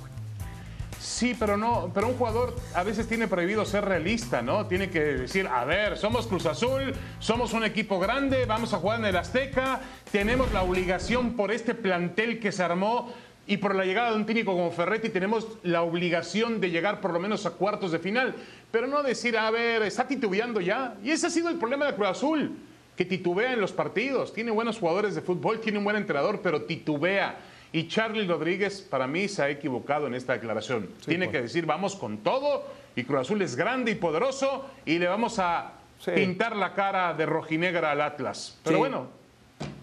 Sí, 1.00 1.36
pero 1.40 1.58
no, 1.58 1.92
pero 1.94 2.08
un 2.08 2.18
jugador 2.18 2.56
a 2.74 2.84
veces 2.84 3.08
tiene 3.08 3.28
prohibido 3.28 3.66
ser 3.66 3.86
realista, 3.86 4.42
¿no? 4.42 4.66
Tiene 4.66 4.90
que 4.90 5.00
decir, 5.00 5.48
a 5.48 5.64
ver, 5.64 5.98
somos 5.98 6.28
Cruz 6.28 6.46
Azul, 6.46 6.94
somos 7.20 7.54
un 7.54 7.64
equipo 7.64 8.00
grande, 8.00 8.46
vamos 8.46 8.74
a 8.74 8.78
jugar 8.78 9.00
en 9.00 9.06
el 9.06 9.16
Azteca, 9.16 9.82
tenemos 10.12 10.52
la 10.54 10.64
obligación 10.64 11.36
por 11.36 11.52
este 11.52 11.76
plantel 11.76 12.40
que 12.40 12.52
se 12.52 12.64
armó 12.64 13.14
y 13.48 13.58
por 13.58 13.76
la 13.76 13.86
llegada 13.86 14.12
de 14.12 14.18
un 14.18 14.26
técnico 14.26 14.52
como 14.52 14.72
Ferretti 14.72 15.10
tenemos 15.10 15.48
la 15.64 15.82
obligación 15.82 16.60
de 16.60 16.70
llegar 16.70 17.00
por 17.00 17.14
lo 17.14 17.20
menos 17.20 17.46
a 17.46 17.52
cuartos 17.52 17.92
de 17.92 18.00
final, 18.00 18.36
pero 18.72 18.88
no 18.88 19.02
decir, 19.04 19.38
a 19.38 19.50
ver, 19.52 19.84
está 19.84 20.08
titubeando 20.08 20.60
ya. 20.60 20.96
Y 21.04 21.12
ese 21.12 21.28
ha 21.28 21.30
sido 21.30 21.50
el 21.50 21.58
problema 21.58 21.86
de 21.86 21.96
Cruz 21.96 22.10
Azul, 22.10 22.58
que 22.98 23.06
titubea 23.06 23.54
en 23.54 23.62
los 23.62 23.72
partidos, 23.72 24.34
tiene 24.34 24.52
buenos 24.52 24.80
jugadores 24.80 25.16
de 25.16 25.22
fútbol, 25.22 25.62
tiene 25.62 25.78
un 25.78 25.84
buen 25.84 25.96
entrenador, 25.96 26.42
pero 26.42 26.64
titubea. 26.64 27.38
Y 27.78 27.88
Charlie 27.88 28.26
Rodríguez, 28.26 28.82
para 28.82 29.06
mí, 29.06 29.28
se 29.28 29.44
ha 29.44 29.50
equivocado 29.52 30.08
en 30.08 30.16
esta 30.16 30.34
declaración. 30.34 30.90
Tiene 31.06 31.28
pues. 31.28 31.36
que 31.36 31.42
decir, 31.44 31.68
vamos 31.68 31.96
con 31.96 32.18
todo, 32.24 32.66
y 32.96 33.04
Cruz 33.04 33.20
Azul 33.20 33.40
es 33.44 33.56
grande 33.56 33.92
y 33.92 33.96
poderoso, 33.96 34.66
y 34.84 34.98
le 34.98 35.06
vamos 35.06 35.38
a 35.38 35.74
pintar 36.04 36.56
la 36.56 36.74
cara 36.74 37.14
de 37.14 37.28
rojinegra 37.28 37.92
al 37.92 38.02
Atlas. 38.02 38.58
Pero 38.64 38.80
bueno, 38.80 39.10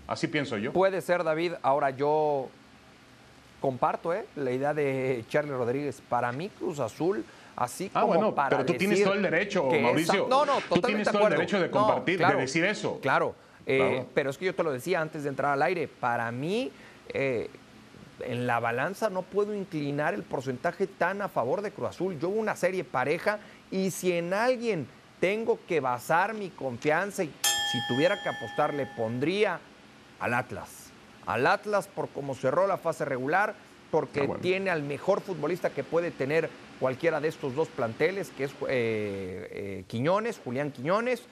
así 0.08 0.26
pienso 0.26 0.58
yo. 0.58 0.72
Puede 0.72 1.00
ser, 1.02 1.22
David. 1.22 1.52
Ahora 1.62 1.90
yo 1.90 2.48
comparto 3.60 4.12
¿eh? 4.12 4.26
la 4.34 4.50
idea 4.50 4.74
de 4.74 5.24
Charlie 5.28 5.52
Rodríguez. 5.52 6.02
Para 6.08 6.32
mí, 6.32 6.48
Cruz 6.48 6.80
Azul 6.80 7.24
así 7.54 7.92
ah, 7.94 8.00
como 8.00 8.14
bueno, 8.14 8.34
pero 8.34 8.66
tú 8.66 8.74
tienes 8.74 9.04
todo 9.04 9.14
el 9.14 9.22
derecho, 9.22 9.70
Mauricio. 9.70 10.26
No, 10.28 10.44
no, 10.44 10.54
Tú 10.68 10.80
tienes 10.80 11.08
todo 11.08 11.28
el 11.28 11.34
derecho 11.34 11.60
de 11.60 11.70
compartir, 11.70 12.26
de 12.26 12.34
decir 12.34 12.64
eso. 12.64 12.98
Claro, 13.00 13.36
eh, 13.64 14.04
pero 14.12 14.30
es 14.30 14.36
que 14.36 14.46
yo 14.46 14.54
te 14.56 14.64
lo 14.64 14.72
decía 14.72 15.00
antes 15.00 15.22
de 15.22 15.28
entrar 15.28 15.52
al 15.52 15.62
aire. 15.62 15.86
Para 15.86 16.32
mí, 16.32 16.72
eh, 17.10 17.48
en 18.20 18.46
la 18.46 18.60
balanza 18.60 19.10
no 19.10 19.22
puedo 19.22 19.54
inclinar 19.54 20.14
el 20.14 20.22
porcentaje 20.22 20.86
tan 20.86 21.22
a 21.22 21.28
favor 21.28 21.62
de 21.62 21.70
Cruz 21.70 21.90
Azul. 21.90 22.18
Yo 22.18 22.28
una 22.28 22.56
serie 22.56 22.84
pareja 22.84 23.38
y 23.70 23.90
si 23.90 24.12
en 24.12 24.32
alguien 24.32 24.86
tengo 25.20 25.58
que 25.66 25.80
basar 25.80 26.34
mi 26.34 26.50
confianza 26.50 27.24
y 27.24 27.32
si 27.72 27.78
tuviera 27.88 28.22
que 28.22 28.28
apostar 28.28 28.74
le 28.74 28.86
pondría 28.86 29.60
al 30.20 30.34
Atlas. 30.34 30.90
al 31.26 31.46
Atlas 31.46 31.88
por 31.88 32.08
cómo 32.10 32.34
cerró 32.34 32.66
la 32.66 32.76
fase 32.76 33.04
regular, 33.04 33.54
porque 33.90 34.28
Ah, 34.30 34.36
tiene 34.40 34.70
al 34.70 34.82
mejor 34.82 35.20
futbolista 35.20 35.70
que 35.70 35.82
puede 35.82 36.10
tener 36.10 36.50
cualquiera 36.80 37.20
de 37.20 37.28
estos 37.28 37.54
dos 37.54 37.68
planteles, 37.68 38.30
que 38.30 38.44
es 38.44 38.50
eh, 38.50 38.56
eh, 38.68 39.84
Quiñones, 39.86 40.40
Julián 40.44 40.70
Quiñones, 40.70 41.22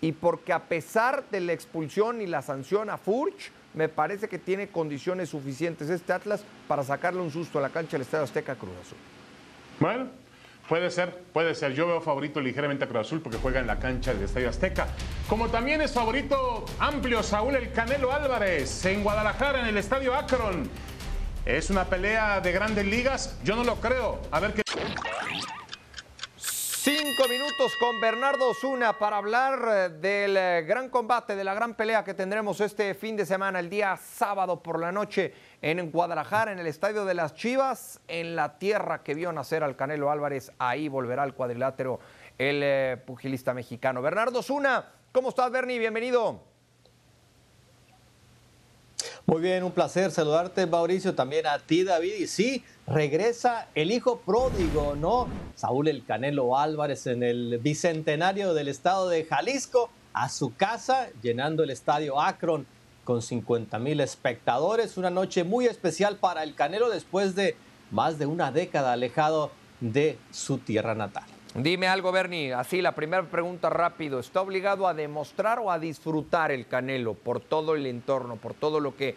y 0.00 0.12
porque 0.12 0.52
a 0.52 0.64
pesar 0.64 1.24
de 1.30 1.40
la 1.40 1.52
expulsión 1.52 2.20
y 2.20 2.26
la 2.26 2.42
sanción 2.42 2.90
a 2.90 2.98
Furch, 2.98 3.52
me 3.74 3.88
parece 3.88 4.28
que 4.28 4.38
tiene 4.38 4.68
condiciones 4.68 5.30
suficientes 5.30 5.88
este 5.90 6.12
Atlas 6.12 6.44
para 6.68 6.82
sacarle 6.82 7.20
un 7.20 7.30
susto 7.30 7.58
a 7.58 7.62
la 7.62 7.70
cancha 7.70 7.92
del 7.92 8.02
Estadio 8.02 8.24
Azteca 8.24 8.54
Cruz 8.54 8.72
Azul. 8.80 8.98
Bueno, 9.80 10.08
puede 10.68 10.90
ser, 10.90 11.22
puede 11.32 11.54
ser. 11.54 11.72
Yo 11.74 11.86
veo 11.86 12.00
favorito 12.00 12.40
ligeramente 12.40 12.84
a 12.84 12.88
Cruz 12.88 13.06
Azul 13.06 13.20
porque 13.20 13.38
juega 13.38 13.60
en 13.60 13.66
la 13.66 13.78
cancha 13.78 14.12
del 14.12 14.24
Estadio 14.24 14.50
Azteca. 14.50 14.88
Como 15.28 15.48
también 15.48 15.80
es 15.80 15.92
favorito 15.92 16.66
amplio 16.78 17.22
Saúl 17.22 17.56
El 17.56 17.72
Canelo 17.72 18.12
Álvarez 18.12 18.84
en 18.84 19.02
Guadalajara 19.02 19.60
en 19.60 19.66
el 19.66 19.76
Estadio 19.76 20.14
Akron. 20.14 20.68
¿Es 21.44 21.70
una 21.70 21.84
pelea 21.84 22.40
de 22.40 22.52
grandes 22.52 22.86
ligas? 22.86 23.36
Yo 23.42 23.56
no 23.56 23.64
lo 23.64 23.76
creo. 23.76 24.20
A 24.30 24.38
ver 24.38 24.54
qué. 24.54 24.62
Cinco 27.14 27.28
minutos 27.28 27.76
con 27.78 28.00
Bernardo 28.00 28.48
Osuna 28.48 28.98
para 28.98 29.18
hablar 29.18 29.68
eh, 29.68 29.88
del 29.90 30.34
eh, 30.34 30.62
gran 30.66 30.88
combate, 30.88 31.36
de 31.36 31.44
la 31.44 31.52
gran 31.52 31.74
pelea 31.74 32.04
que 32.04 32.14
tendremos 32.14 32.58
este 32.62 32.94
fin 32.94 33.18
de 33.18 33.26
semana, 33.26 33.60
el 33.60 33.68
día 33.68 33.98
sábado 33.98 34.62
por 34.62 34.80
la 34.80 34.92
noche 34.92 35.34
en 35.60 35.90
Guadalajara, 35.90 36.52
en 36.52 36.58
el 36.58 36.66
Estadio 36.66 37.04
de 37.04 37.12
las 37.12 37.34
Chivas, 37.34 38.00
en 38.08 38.34
la 38.34 38.58
tierra 38.58 39.02
que 39.02 39.12
vio 39.12 39.30
nacer 39.30 39.62
al 39.62 39.76
Canelo 39.76 40.10
Álvarez. 40.10 40.52
Ahí 40.58 40.88
volverá 40.88 41.22
al 41.24 41.34
cuadrilátero 41.34 42.00
el 42.38 42.62
eh, 42.62 42.96
pugilista 43.04 43.52
mexicano. 43.52 44.00
Bernardo 44.00 44.38
Osuna, 44.38 44.88
¿cómo 45.12 45.28
estás, 45.28 45.50
Bernie? 45.50 45.78
Bienvenido. 45.78 46.40
Muy 49.26 49.42
bien, 49.42 49.64
un 49.64 49.72
placer 49.72 50.10
saludarte, 50.10 50.66
Mauricio, 50.66 51.14
también 51.14 51.46
a 51.46 51.58
ti, 51.58 51.84
David. 51.84 52.14
Y 52.14 52.26
sí, 52.26 52.64
regresa 52.86 53.68
el 53.74 53.92
hijo 53.92 54.18
pródigo, 54.18 54.94
¿no? 54.96 55.28
Saúl 55.54 55.88
El 55.88 56.04
Canelo 56.04 56.58
Álvarez 56.58 57.06
en 57.06 57.22
el 57.22 57.58
bicentenario 57.58 58.54
del 58.54 58.68
estado 58.68 59.08
de 59.08 59.24
Jalisco, 59.24 59.90
a 60.12 60.28
su 60.28 60.54
casa, 60.54 61.08
llenando 61.22 61.62
el 61.62 61.70
estadio 61.70 62.20
Akron 62.20 62.66
con 63.04 63.22
50 63.22 63.78
mil 63.78 64.00
espectadores. 64.00 64.96
Una 64.96 65.10
noche 65.10 65.44
muy 65.44 65.66
especial 65.66 66.16
para 66.16 66.42
el 66.42 66.54
Canelo 66.54 66.90
después 66.90 67.34
de 67.34 67.56
más 67.90 68.18
de 68.18 68.26
una 68.26 68.52
década 68.52 68.92
alejado 68.92 69.50
de 69.80 70.18
su 70.30 70.58
tierra 70.58 70.94
natal. 70.94 71.24
Dime 71.54 71.86
algo, 71.86 72.12
Bernie. 72.12 72.54
Así, 72.54 72.80
la 72.80 72.92
primera 72.92 73.22
pregunta 73.24 73.68
rápido. 73.68 74.18
¿Está 74.18 74.40
obligado 74.40 74.88
a 74.88 74.94
demostrar 74.94 75.58
o 75.58 75.70
a 75.70 75.78
disfrutar 75.78 76.50
el 76.50 76.66
Canelo 76.66 77.14
por 77.14 77.40
todo 77.40 77.74
el 77.74 77.86
entorno, 77.86 78.36
por 78.36 78.54
todo 78.54 78.80
lo 78.80 78.96
que 78.96 79.16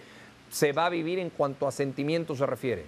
se 0.50 0.74
va 0.74 0.88
a 0.88 0.90
vivir 0.90 1.20
en 1.20 1.30
cuanto 1.30 1.68
a 1.68 1.72
sentimientos 1.72 2.40
se 2.40 2.46
refiere? 2.46 2.86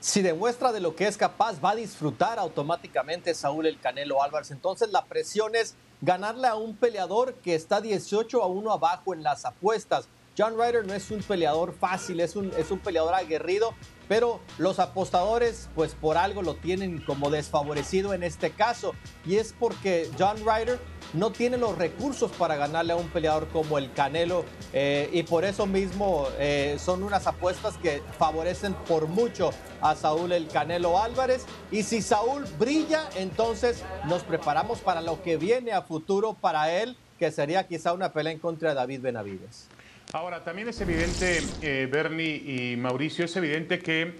Si 0.00 0.22
demuestra 0.22 0.72
de 0.72 0.80
lo 0.80 0.94
que 0.94 1.06
es 1.06 1.16
capaz, 1.16 1.62
va 1.64 1.70
a 1.70 1.76
disfrutar 1.76 2.38
automáticamente 2.38 3.34
Saúl 3.34 3.66
el 3.66 3.80
Canelo 3.80 4.22
Álvarez. 4.22 4.50
Entonces 4.50 4.90
la 4.90 5.04
presión 5.04 5.54
es 5.54 5.74
ganarle 6.00 6.48
a 6.48 6.54
un 6.54 6.76
peleador 6.76 7.34
que 7.34 7.54
está 7.54 7.80
18 7.80 8.42
a 8.42 8.46
1 8.46 8.72
abajo 8.72 9.14
en 9.14 9.22
las 9.22 9.44
apuestas. 9.44 10.08
John 10.36 10.54
Ryder 10.58 10.86
no 10.86 10.92
es 10.92 11.10
un 11.10 11.22
peleador 11.22 11.74
fácil, 11.74 12.20
es 12.20 12.36
un, 12.36 12.52
es 12.58 12.70
un 12.70 12.78
peleador 12.78 13.14
aguerrido, 13.14 13.74
pero 14.08 14.40
los 14.58 14.78
apostadores 14.78 15.68
pues 15.74 15.94
por 15.94 16.16
algo 16.16 16.42
lo 16.42 16.54
tienen 16.54 17.00
como 17.02 17.30
desfavorecido 17.30 18.14
en 18.14 18.22
este 18.22 18.50
caso 18.50 18.94
y 19.24 19.36
es 19.36 19.54
porque 19.58 20.10
John 20.18 20.36
Ryder 20.38 20.78
no 21.12 21.30
tiene 21.30 21.56
los 21.56 21.76
recursos 21.78 22.30
para 22.32 22.56
ganarle 22.56 22.92
a 22.92 22.96
un 22.96 23.08
peleador 23.08 23.48
como 23.48 23.78
el 23.78 23.92
Canelo 23.92 24.44
eh, 24.72 25.08
y 25.12 25.22
por 25.22 25.44
eso 25.44 25.66
mismo 25.66 26.26
eh, 26.38 26.76
son 26.78 27.02
unas 27.02 27.26
apuestas 27.26 27.76
que 27.78 28.02
favorecen 28.18 28.74
por 28.74 29.06
mucho 29.06 29.50
a 29.80 29.94
Saúl 29.94 30.32
el 30.32 30.48
Canelo 30.48 31.00
Álvarez 31.00 31.44
y 31.70 31.82
si 31.82 32.02
Saúl 32.02 32.44
brilla 32.58 33.08
entonces 33.16 33.82
nos 34.06 34.22
preparamos 34.22 34.80
para 34.80 35.00
lo 35.00 35.22
que 35.22 35.36
viene 35.36 35.72
a 35.72 35.82
futuro 35.82 36.34
para 36.34 36.72
él 36.72 36.96
que 37.18 37.30
sería 37.30 37.66
quizá 37.66 37.92
una 37.92 38.12
pelea 38.12 38.32
en 38.32 38.38
contra 38.38 38.70
de 38.70 38.74
David 38.74 39.00
Benavides. 39.00 39.68
Ahora, 40.12 40.44
también 40.44 40.68
es 40.68 40.80
evidente, 40.80 41.40
eh, 41.62 41.88
Bernie 41.90 42.36
y 42.36 42.76
Mauricio, 42.76 43.24
es 43.24 43.36
evidente 43.36 43.80
que, 43.80 44.14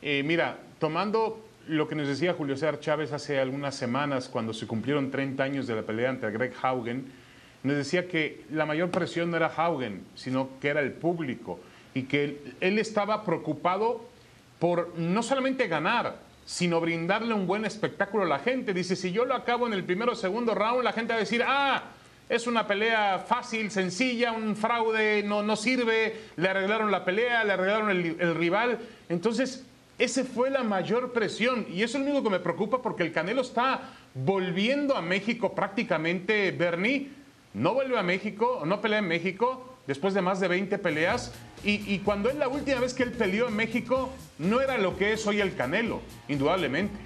eh, 0.00 0.22
mira, 0.24 0.58
tomando 0.78 1.44
lo 1.66 1.88
que 1.88 1.96
nos 1.96 2.06
decía 2.06 2.32
Julio 2.32 2.56
César 2.56 2.78
Chávez 2.78 3.12
hace 3.12 3.40
algunas 3.40 3.74
semanas, 3.74 4.28
cuando 4.28 4.54
se 4.54 4.68
cumplieron 4.68 5.10
30 5.10 5.42
años 5.42 5.66
de 5.66 5.74
la 5.74 5.82
pelea 5.82 6.10
entre 6.10 6.30
Greg 6.30 6.54
Haugen, 6.62 7.06
nos 7.64 7.76
decía 7.76 8.06
que 8.06 8.44
la 8.50 8.66
mayor 8.66 8.90
presión 8.90 9.30
no 9.32 9.36
era 9.36 9.48
Haugen, 9.48 10.04
sino 10.14 10.60
que 10.60 10.68
era 10.68 10.80
el 10.80 10.92
público, 10.92 11.58
y 11.92 12.04
que 12.04 12.24
él, 12.24 12.54
él 12.60 12.78
estaba 12.78 13.24
preocupado 13.24 14.08
por 14.60 14.96
no 14.96 15.24
solamente 15.24 15.66
ganar, 15.66 16.18
sino 16.46 16.80
brindarle 16.80 17.34
un 17.34 17.48
buen 17.48 17.64
espectáculo 17.64 18.24
a 18.24 18.28
la 18.28 18.38
gente. 18.38 18.72
Dice, 18.72 18.94
si 18.94 19.10
yo 19.10 19.24
lo 19.24 19.34
acabo 19.34 19.66
en 19.66 19.72
el 19.72 19.82
primero 19.84 20.12
o 20.12 20.16
segundo 20.16 20.54
round, 20.54 20.84
la 20.84 20.92
gente 20.92 21.12
va 21.12 21.16
a 21.16 21.20
decir, 21.20 21.42
ah, 21.44 21.82
es 22.32 22.46
una 22.46 22.66
pelea 22.66 23.18
fácil, 23.18 23.70
sencilla, 23.70 24.32
un 24.32 24.56
fraude, 24.56 25.22
no, 25.22 25.42
no 25.42 25.54
sirve, 25.54 26.16
le 26.36 26.48
arreglaron 26.48 26.90
la 26.90 27.04
pelea, 27.04 27.44
le 27.44 27.52
arreglaron 27.52 27.90
el, 27.90 28.34
rival. 28.34 28.78
Entonces, 29.10 29.66
esa 29.98 30.24
fue 30.24 30.48
la 30.48 30.62
mayor 30.62 31.12
presión 31.12 31.66
y 31.70 31.82
eso 31.82 31.98
es 31.98 32.04
lo 32.04 32.10
único 32.10 32.24
que 32.24 32.30
me 32.30 32.40
preocupa 32.40 32.80
porque 32.80 33.02
el 33.02 33.12
Canelo 33.12 33.42
está 33.42 33.82
volviendo 34.14 34.96
a 34.96 35.02
México 35.02 35.54
prácticamente, 35.54 36.50
Bernie. 36.52 37.10
No 37.52 37.74
vuelve 37.74 37.98
a 37.98 38.02
México, 38.02 38.62
no 38.64 38.80
pelea 38.80 39.00
en 39.00 39.08
México 39.08 39.76
después 39.86 40.14
de 40.14 40.22
más 40.22 40.40
de 40.40 40.48
20 40.48 40.78
peleas. 40.78 41.34
Y, 41.62 41.92
y 41.92 41.98
cuando 41.98 42.30
es 42.30 42.36
la 42.36 42.48
última 42.48 42.80
vez 42.80 42.94
que 42.94 43.02
él 43.02 43.12
peleó 43.12 43.48
en 43.48 43.56
México, 43.56 44.08
no 44.38 44.62
era 44.62 44.78
lo 44.78 44.96
que 44.96 45.12
es 45.12 45.26
hoy 45.26 45.42
el 45.42 45.54
Canelo, 45.54 46.00
indudablemente. 46.28 46.96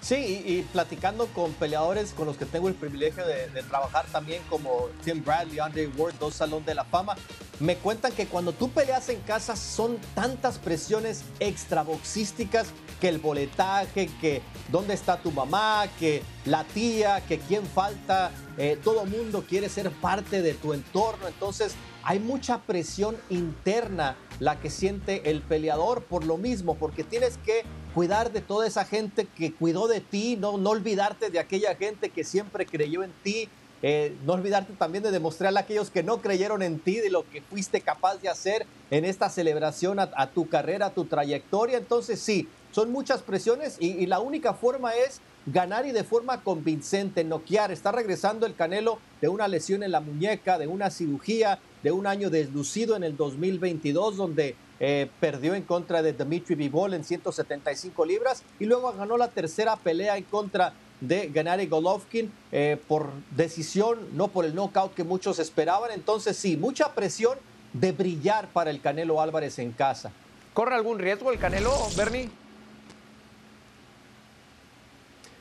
Sí, 0.00 0.42
y, 0.46 0.62
platicando 0.72 1.26
con 1.28 1.52
peleadores 1.54 2.12
con 2.12 2.26
los 2.26 2.36
que 2.36 2.46
tengo 2.46 2.68
el 2.68 2.74
privilegio 2.74 3.26
de, 3.26 3.48
de, 3.48 3.62
trabajar 3.64 4.06
también, 4.12 4.42
como 4.48 4.88
Tim 5.04 5.24
Bradley, 5.24 5.58
Andre 5.58 5.88
Ward, 5.88 6.14
dos 6.20 6.34
Salón 6.34 6.64
de 6.64 6.74
la 6.74 6.84
Fama, 6.84 7.16
me 7.60 7.76
cuentan 7.76 8.12
que 8.12 8.26
cuando 8.26 8.52
tú 8.52 8.70
peleas 8.70 9.08
en 9.08 9.20
casa 9.22 9.56
son 9.56 9.98
tantas 10.14 10.58
presiones 10.58 11.24
extraboxísticas 11.40 12.68
que 13.00 13.08
el 13.08 13.18
boletaje, 13.18 14.08
que 14.20 14.42
dónde 14.70 14.94
está 14.94 15.20
tu 15.20 15.32
mamá, 15.32 15.86
que 15.98 16.22
la 16.44 16.62
tía, 16.64 17.20
que 17.26 17.38
quién 17.38 17.66
falta, 17.66 18.30
eh, 18.56 18.78
todo 18.82 19.04
mundo 19.04 19.44
quiere 19.48 19.68
ser 19.68 19.90
parte 19.90 20.42
de 20.42 20.54
tu 20.54 20.72
entorno, 20.72 21.26
entonces 21.26 21.74
hay 22.04 22.20
mucha 22.20 22.62
presión 22.62 23.16
interna 23.28 24.16
la 24.38 24.60
que 24.60 24.70
siente 24.70 25.30
el 25.30 25.42
peleador 25.42 26.04
por 26.04 26.24
lo 26.24 26.36
mismo, 26.36 26.76
porque 26.76 27.02
tienes 27.02 27.38
que 27.38 27.64
cuidar 27.98 28.30
de 28.30 28.40
toda 28.40 28.64
esa 28.64 28.84
gente 28.84 29.26
que 29.26 29.52
cuidó 29.52 29.88
de 29.88 30.00
ti, 30.00 30.36
no, 30.36 30.56
no 30.56 30.70
olvidarte 30.70 31.30
de 31.30 31.40
aquella 31.40 31.74
gente 31.74 32.10
que 32.10 32.22
siempre 32.22 32.64
creyó 32.64 33.02
en 33.02 33.10
ti, 33.24 33.48
eh, 33.82 34.14
no 34.24 34.34
olvidarte 34.34 34.72
también 34.74 35.02
de 35.02 35.10
demostrarle 35.10 35.58
a 35.58 35.62
aquellos 35.62 35.90
que 35.90 36.04
no 36.04 36.22
creyeron 36.22 36.62
en 36.62 36.78
ti, 36.78 37.00
de 37.00 37.10
lo 37.10 37.28
que 37.28 37.42
fuiste 37.42 37.80
capaz 37.80 38.18
de 38.18 38.28
hacer 38.28 38.66
en 38.92 39.04
esta 39.04 39.28
celebración 39.28 39.98
a, 39.98 40.30
tu 40.30 40.48
carrera, 40.48 40.86
a 40.86 40.94
tu 40.94 41.06
trayectoria. 41.06 41.76
Entonces 41.76 42.20
sí, 42.20 42.46
son 42.70 42.92
muchas 42.92 43.22
presiones 43.22 43.78
y, 43.80 43.88
y 43.88 44.06
la 44.06 44.20
única 44.20 44.54
forma 44.54 44.94
es 44.94 45.20
ganar 45.46 45.84
y 45.84 45.90
de 45.90 46.04
forma 46.04 46.44
convincente, 46.44 47.24
noquear. 47.24 47.72
Está 47.72 47.90
regresando 47.90 48.46
el 48.46 48.54
Canelo 48.54 49.00
de 49.20 49.26
una 49.26 49.48
lesión 49.48 49.82
en 49.82 49.90
la 49.90 49.98
muñeca, 49.98 50.56
de 50.56 50.68
una 50.68 50.92
cirugía, 50.92 51.58
de 51.82 51.90
un 51.90 52.06
año 52.06 52.30
deslucido 52.30 52.94
en 52.94 53.02
el 53.02 53.16
2022, 53.16 54.16
donde 54.16 54.54
eh, 54.80 55.10
perdió 55.20 55.54
en 55.54 55.62
contra 55.62 56.02
de 56.02 56.12
Dimitri 56.12 56.54
Bivol 56.54 56.94
en 56.94 57.04
175 57.04 58.04
libras 58.04 58.42
y 58.60 58.64
luego 58.66 58.92
ganó 58.92 59.16
la 59.16 59.28
tercera 59.28 59.76
pelea 59.76 60.16
en 60.16 60.24
contra 60.24 60.72
de 61.00 61.30
Gennady 61.32 61.66
Golovkin 61.66 62.32
eh, 62.52 62.76
por 62.88 63.10
decisión, 63.30 63.98
no 64.14 64.28
por 64.28 64.44
el 64.44 64.54
knockout 64.54 64.94
que 64.94 65.04
muchos 65.04 65.38
esperaban. 65.38 65.90
Entonces 65.92 66.36
sí, 66.36 66.56
mucha 66.56 66.94
presión 66.94 67.38
de 67.72 67.92
brillar 67.92 68.48
para 68.48 68.70
el 68.70 68.80
Canelo 68.80 69.20
Álvarez 69.20 69.58
en 69.58 69.72
casa. 69.72 70.12
¿Corre 70.54 70.74
algún 70.74 70.98
riesgo 70.98 71.30
el 71.30 71.38
Canelo, 71.38 71.72
Bernie? 71.96 72.28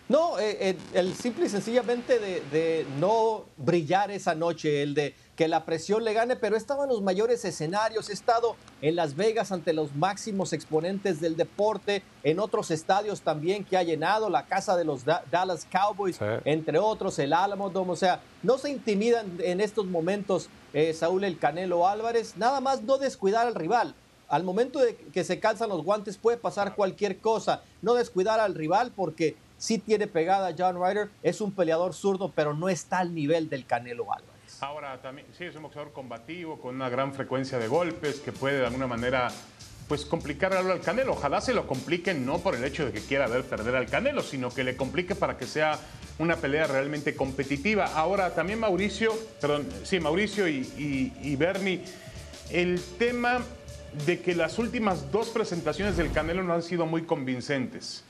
No, 0.10 0.39
eh, 0.39 0.69
eh, 0.69 0.78
el 0.93 1.13
simple 1.15 1.47
y 1.47 1.50
sencillamente 1.50 2.17
de, 2.19 2.41
de, 2.52 2.86
no 2.97 3.45
brillar 3.58 4.10
esa 4.10 4.36
noche, 4.36 4.82
el 4.82 4.93
de 4.93 5.15
que 5.38 5.47
la 5.47 5.65
presión 5.65 6.04
le 6.04 6.13
gane, 6.13 6.36
pero 6.36 6.56
he 6.56 6.58
estado 6.58 6.84
en 6.84 6.89
los 6.89 7.04
mayores 7.04 7.45
escenarios, 7.45 8.10
he 8.10 8.13
estado 8.13 8.56
en 8.82 8.95
Las 8.95 9.15
Vegas 9.15 9.52
ante 9.52 9.71
los 9.71 9.95
máximos 9.95 10.52
exponentes 10.52 11.21
del 11.21 11.38
deporte, 11.38 12.02
en 12.23 12.39
otros 12.39 12.71
estadios 12.71 13.21
también 13.21 13.63
que 13.63 13.78
ha 13.78 13.84
llenado, 13.84 14.32
la 14.32 14.47
casa 14.47 14.76
de 14.76 14.84
los 14.84 15.06
da 15.06 15.23
Dallas 15.30 15.67
Cowboys, 15.71 16.15
sí. 16.15 16.26
entre 16.43 16.80
otros, 16.80 17.19
el 17.19 17.34
Alamo 17.34 17.69
Dome, 17.69 17.91
o 17.91 17.95
sea, 17.95 18.19
no 18.41 18.58
se 18.58 18.71
intimidan 18.71 19.38
en 19.39 19.62
estos 19.62 19.86
momentos 19.86 20.50
eh, 20.73 20.91
Saúl 20.93 21.23
El 21.23 21.38
Canelo 21.38 21.88
Álvarez, 21.88 22.36
nada 22.36 22.60
más 22.60 22.82
no 22.82 22.97
descuidar 22.97 23.45
al 23.45 23.56
rival. 23.56 23.93
Al 24.30 24.43
momento 24.43 24.80
de 24.80 24.95
que 24.95 25.23
se 25.23 25.39
calzan 25.39 25.69
los 25.69 25.84
guantes 25.84 26.17
puede 26.17 26.38
pasar 26.38 26.76
cualquier 26.76 27.19
cosa, 27.19 27.62
no 27.84 27.93
descuidar 27.93 28.39
al 28.39 28.56
rival 28.56 28.91
porque 28.93 29.38
sí 29.60 29.78
tiene 29.78 30.08
pegada 30.08 30.56
John 30.58 30.84
Ryder, 30.84 31.10
es 31.21 31.41
un 31.41 31.52
peleador 31.52 31.93
zurdo, 31.93 32.32
pero 32.36 32.56
no 32.56 32.69
está 32.69 32.97
al 32.97 33.13
nivel 33.13 33.50
del 33.50 33.65
Canelo 33.67 34.12
Álvarez. 34.12 34.37
Ahora 34.60 35.00
también, 35.04 35.28
sí, 35.38 35.43
es 35.43 35.56
un 35.56 35.63
boxeador 35.63 35.93
combativo, 35.93 36.60
con 36.60 36.76
una 36.76 36.89
gran 36.89 37.13
frecuencia 37.13 37.60
de 37.60 37.67
golpes, 37.67 38.20
que 38.20 38.32
puede 38.32 38.60
de 38.60 38.65
alguna 38.65 38.88
manera 38.88 39.30
pues 39.88 40.04
complicar 40.04 40.52
algo 40.54 40.72
al 40.72 40.82
Canelo. 40.82 41.13
Ojalá 41.13 41.41
se 41.41 41.54
lo 41.54 41.67
complique 41.67 42.13
no 42.15 42.39
por 42.39 42.56
el 42.56 42.63
hecho 42.63 42.86
de 42.86 42.91
que 42.91 43.00
quiera 43.02 43.28
ver 43.28 43.43
perder 43.43 43.76
al 43.76 43.86
Canelo, 43.86 44.24
sino 44.24 44.50
que 44.50 44.63
le 44.63 44.76
complique 44.76 45.13
para 45.13 45.38
que 45.38 45.46
sea 45.46 45.80
una 46.17 46.38
pelea 46.38 46.65
realmente 46.65 47.15
competitiva. 47.15 47.86
Ahora 47.86 48.34
también 48.34 48.60
Mauricio, 48.60 49.13
perdón, 49.39 49.67
sí, 49.84 50.00
Mauricio 50.00 50.48
y, 50.48 51.13
y 51.22 51.36
Bernie, 51.36 51.84
el 52.50 52.82
tema 52.98 53.41
de 54.08 54.22
que 54.22 54.36
las 54.36 54.58
últimas 54.58 55.12
dos 55.12 55.30
presentaciones 55.30 55.98
del 55.98 56.12
Canelo 56.12 56.43
no 56.43 56.54
han 56.54 56.63
sido 56.63 56.88
muy 56.88 57.04
convincentes. 57.04 58.04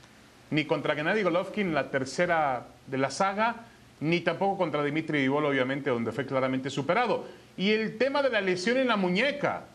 Ni 0.50 0.64
contra 0.64 0.96
Gennady 0.96 1.24
Golovkin, 1.24 1.74
la 1.74 1.92
tercera 1.92 2.68
de 2.88 2.98
la 2.98 3.12
saga, 3.12 3.66
ni 4.00 4.22
tampoco 4.22 4.58
contra 4.58 4.84
Dimitri 4.84 5.20
Vivol, 5.22 5.46
obviamente, 5.46 5.90
donde 5.90 6.12
fue 6.12 6.26
claramente 6.26 6.70
superado. 6.70 7.26
Y 7.58 7.72
el 7.72 7.98
tema 7.98 8.22
de 8.22 8.30
la 8.30 8.42
lesión 8.42 8.78
en 8.78 8.88
la 8.88 8.98
muñeca, 8.98 9.66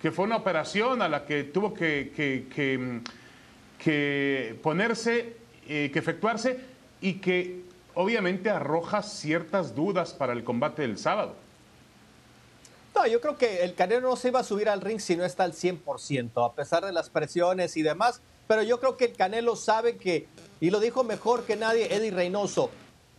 que 0.00 0.10
fue 0.12 0.24
una 0.24 0.36
operación 0.36 1.02
a 1.02 1.08
la 1.08 1.24
que 1.24 1.44
tuvo 1.44 1.74
que, 1.74 2.12
que, 3.78 4.58
ponerse, 4.62 5.36
eh, 5.68 5.90
que 5.92 5.98
efectuarse 5.98 6.60
y 7.00 7.14
que 7.14 7.62
obviamente 7.94 8.50
arroja 8.50 9.02
ciertas 9.02 9.74
dudas 9.74 10.12
para 10.12 10.32
el 10.32 10.44
combate 10.44 10.82
del 10.82 10.98
sábado. 10.98 11.34
No, 12.94 13.06
yo 13.06 13.20
creo 13.20 13.38
que 13.38 13.64
el 13.64 13.74
Canelo 13.74 14.10
no 14.10 14.16
se 14.16 14.28
iba 14.28 14.40
a 14.40 14.44
subir 14.44 14.68
al 14.68 14.80
ring 14.80 15.00
si 15.00 15.16
no 15.16 15.24
está 15.24 15.44
al 15.44 15.54
100%, 15.54 16.46
a 16.46 16.52
pesar 16.52 16.84
de 16.84 16.92
las 16.92 17.08
presiones 17.08 17.76
y 17.76 17.82
demás. 17.82 18.20
Pero 18.46 18.62
yo 18.62 18.80
creo 18.80 18.96
que 18.96 19.06
el 19.06 19.12
Canelo 19.14 19.56
sabe 19.56 19.96
que, 19.96 20.26
y 20.60 20.70
lo 20.70 20.78
dijo 20.78 21.04
mejor 21.04 21.44
que 21.44 21.56
nadie 21.56 21.94
Eddie 21.94 22.10
Reynoso, 22.10 22.70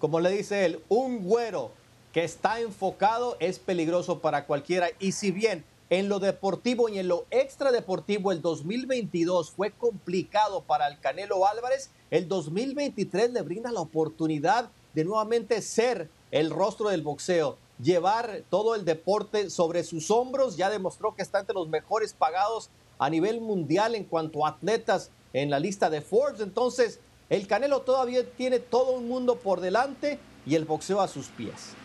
como 0.04 0.20
le 0.20 0.32
dice 0.32 0.66
él, 0.66 0.84
un 0.90 1.24
güero 1.24 1.72
que 2.12 2.26
está 2.26 2.60
enfocado 2.60 3.38
es 3.40 3.58
peligroso 3.58 4.20
para 4.20 4.46
cualquiera. 4.46 4.90
Y 5.00 5.14
si 5.14 5.32
bien 5.32 5.64
en 5.90 6.10
lo 6.10 6.20
deportivo 6.20 6.90
y 6.90 7.00
en 7.00 7.08
lo 7.08 7.26
extradeportivo, 7.32 8.34
el 8.34 8.42
2022 8.42 9.52
fue 9.52 9.72
complicado 9.72 10.60
para 10.60 10.90
el 10.90 11.00
Canelo 11.00 11.48
Álvarez. 11.48 11.90
El 12.12 12.28
2023 12.28 13.32
le 13.32 13.44
brinda 13.44 13.72
la 13.72 13.80
oportunidad 13.80 14.70
de 14.94 15.06
nuevamente 15.06 15.62
ser 15.62 16.10
el 16.32 16.50
rostro 16.50 16.90
del 16.90 17.02
boxeo, 17.02 17.58
llevar 17.82 18.42
todo 18.50 18.76
el 18.76 18.84
deporte 18.84 19.50
sobre 19.50 19.86
sus 19.86 20.12
hombros. 20.12 20.58
Ya 20.58 20.70
demostró 20.70 21.16
que 21.16 21.22
está 21.22 21.40
entre 21.40 21.56
los 21.56 21.70
mejores 21.70 22.12
pagados 22.12 22.70
a 23.00 23.10
nivel 23.10 23.40
mundial 23.40 23.96
en 23.96 24.04
cuanto 24.04 24.46
a 24.46 24.50
atletas 24.50 25.12
en 25.32 25.50
la 25.50 25.62
lista 25.62 25.90
de 25.90 26.02
Forbes. 26.02 26.42
Entonces, 26.42 27.00
el 27.30 27.48
Canelo 27.48 27.82
todavía 27.82 28.24
tiene 28.38 28.60
todo 28.60 28.92
un 28.92 29.08
mundo 29.08 29.38
por 29.38 29.62
delante 29.62 30.20
y 30.46 30.56
el 30.56 30.66
boxeo 30.66 31.02
a 31.02 31.08
sus 31.08 31.28
pies. 31.28 31.76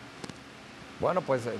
Bueno, 0.99 1.21
pues 1.21 1.45
eh, 1.45 1.51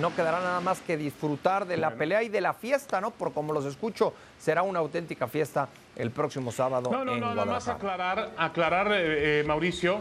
no 0.00 0.14
quedará 0.14 0.38
nada 0.40 0.60
más 0.60 0.80
que 0.80 0.96
disfrutar 0.96 1.66
de 1.66 1.76
la 1.76 1.94
pelea 1.94 2.22
y 2.22 2.28
de 2.28 2.40
la 2.40 2.54
fiesta, 2.54 3.00
¿no? 3.00 3.10
Por 3.10 3.32
como 3.32 3.52
los 3.52 3.64
escucho, 3.64 4.14
será 4.38 4.62
una 4.62 4.78
auténtica 4.78 5.26
fiesta 5.26 5.68
el 5.96 6.12
próximo 6.12 6.52
sábado. 6.52 6.90
No, 6.92 7.04
no, 7.04 7.16
no, 7.16 7.34
nada 7.34 7.44
más 7.44 7.66
aclarar, 7.66 8.32
aclarar 8.36 8.92
eh, 8.92 9.40
eh, 9.40 9.44
Mauricio, 9.44 10.00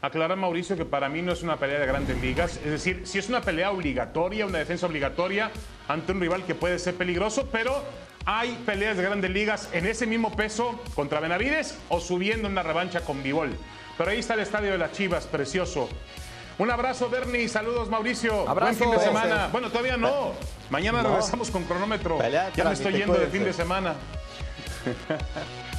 aclarar 0.00 0.38
Mauricio 0.38 0.74
que 0.74 0.86
para 0.86 1.10
mí 1.10 1.20
no 1.20 1.32
es 1.32 1.42
una 1.42 1.58
pelea 1.58 1.80
de 1.80 1.86
grandes 1.86 2.20
ligas. 2.22 2.56
Es 2.56 2.70
decir, 2.70 3.06
si 3.06 3.18
es 3.18 3.28
una 3.28 3.42
pelea 3.42 3.72
obligatoria, 3.72 4.46
una 4.46 4.58
defensa 4.58 4.86
obligatoria 4.86 5.50
ante 5.86 6.12
un 6.12 6.20
rival 6.20 6.44
que 6.44 6.54
puede 6.54 6.78
ser 6.78 6.94
peligroso, 6.94 7.46
pero 7.52 7.82
hay 8.24 8.60
peleas 8.66 8.96
de 8.96 9.02
grandes 9.02 9.30
ligas 9.30 9.68
en 9.72 9.86
ese 9.86 10.06
mismo 10.06 10.34
peso 10.36 10.78
contra 10.94 11.20
Benavides 11.20 11.78
o 11.88 12.00
subiendo 12.00 12.48
una 12.48 12.62
revancha 12.62 13.00
con 13.00 13.22
Bivol. 13.22 13.56
Pero 13.96 14.10
ahí 14.10 14.18
está 14.18 14.34
el 14.34 14.40
estadio 14.40 14.72
de 14.72 14.78
las 14.78 14.92
Chivas, 14.92 15.26
precioso. 15.26 15.88
Un 16.58 16.70
abrazo, 16.70 17.08
Bernie. 17.08 17.48
Saludos, 17.48 17.88
Mauricio. 17.88 18.44
Buen 18.54 18.76
fin 18.76 18.90
de 18.90 18.98
semana. 18.98 19.48
Bueno, 19.50 19.68
todavía 19.70 19.96
no. 19.96 20.32
Mañana 20.68 21.02
regresamos 21.02 21.50
con 21.50 21.64
cronómetro. 21.64 22.18
ya 22.28 22.64
me 22.64 22.72
estoy 22.72 22.92
yendo 22.94 23.14
de 23.14 23.26
fin 23.26 23.44
de 23.44 23.52
semana. 23.52 23.94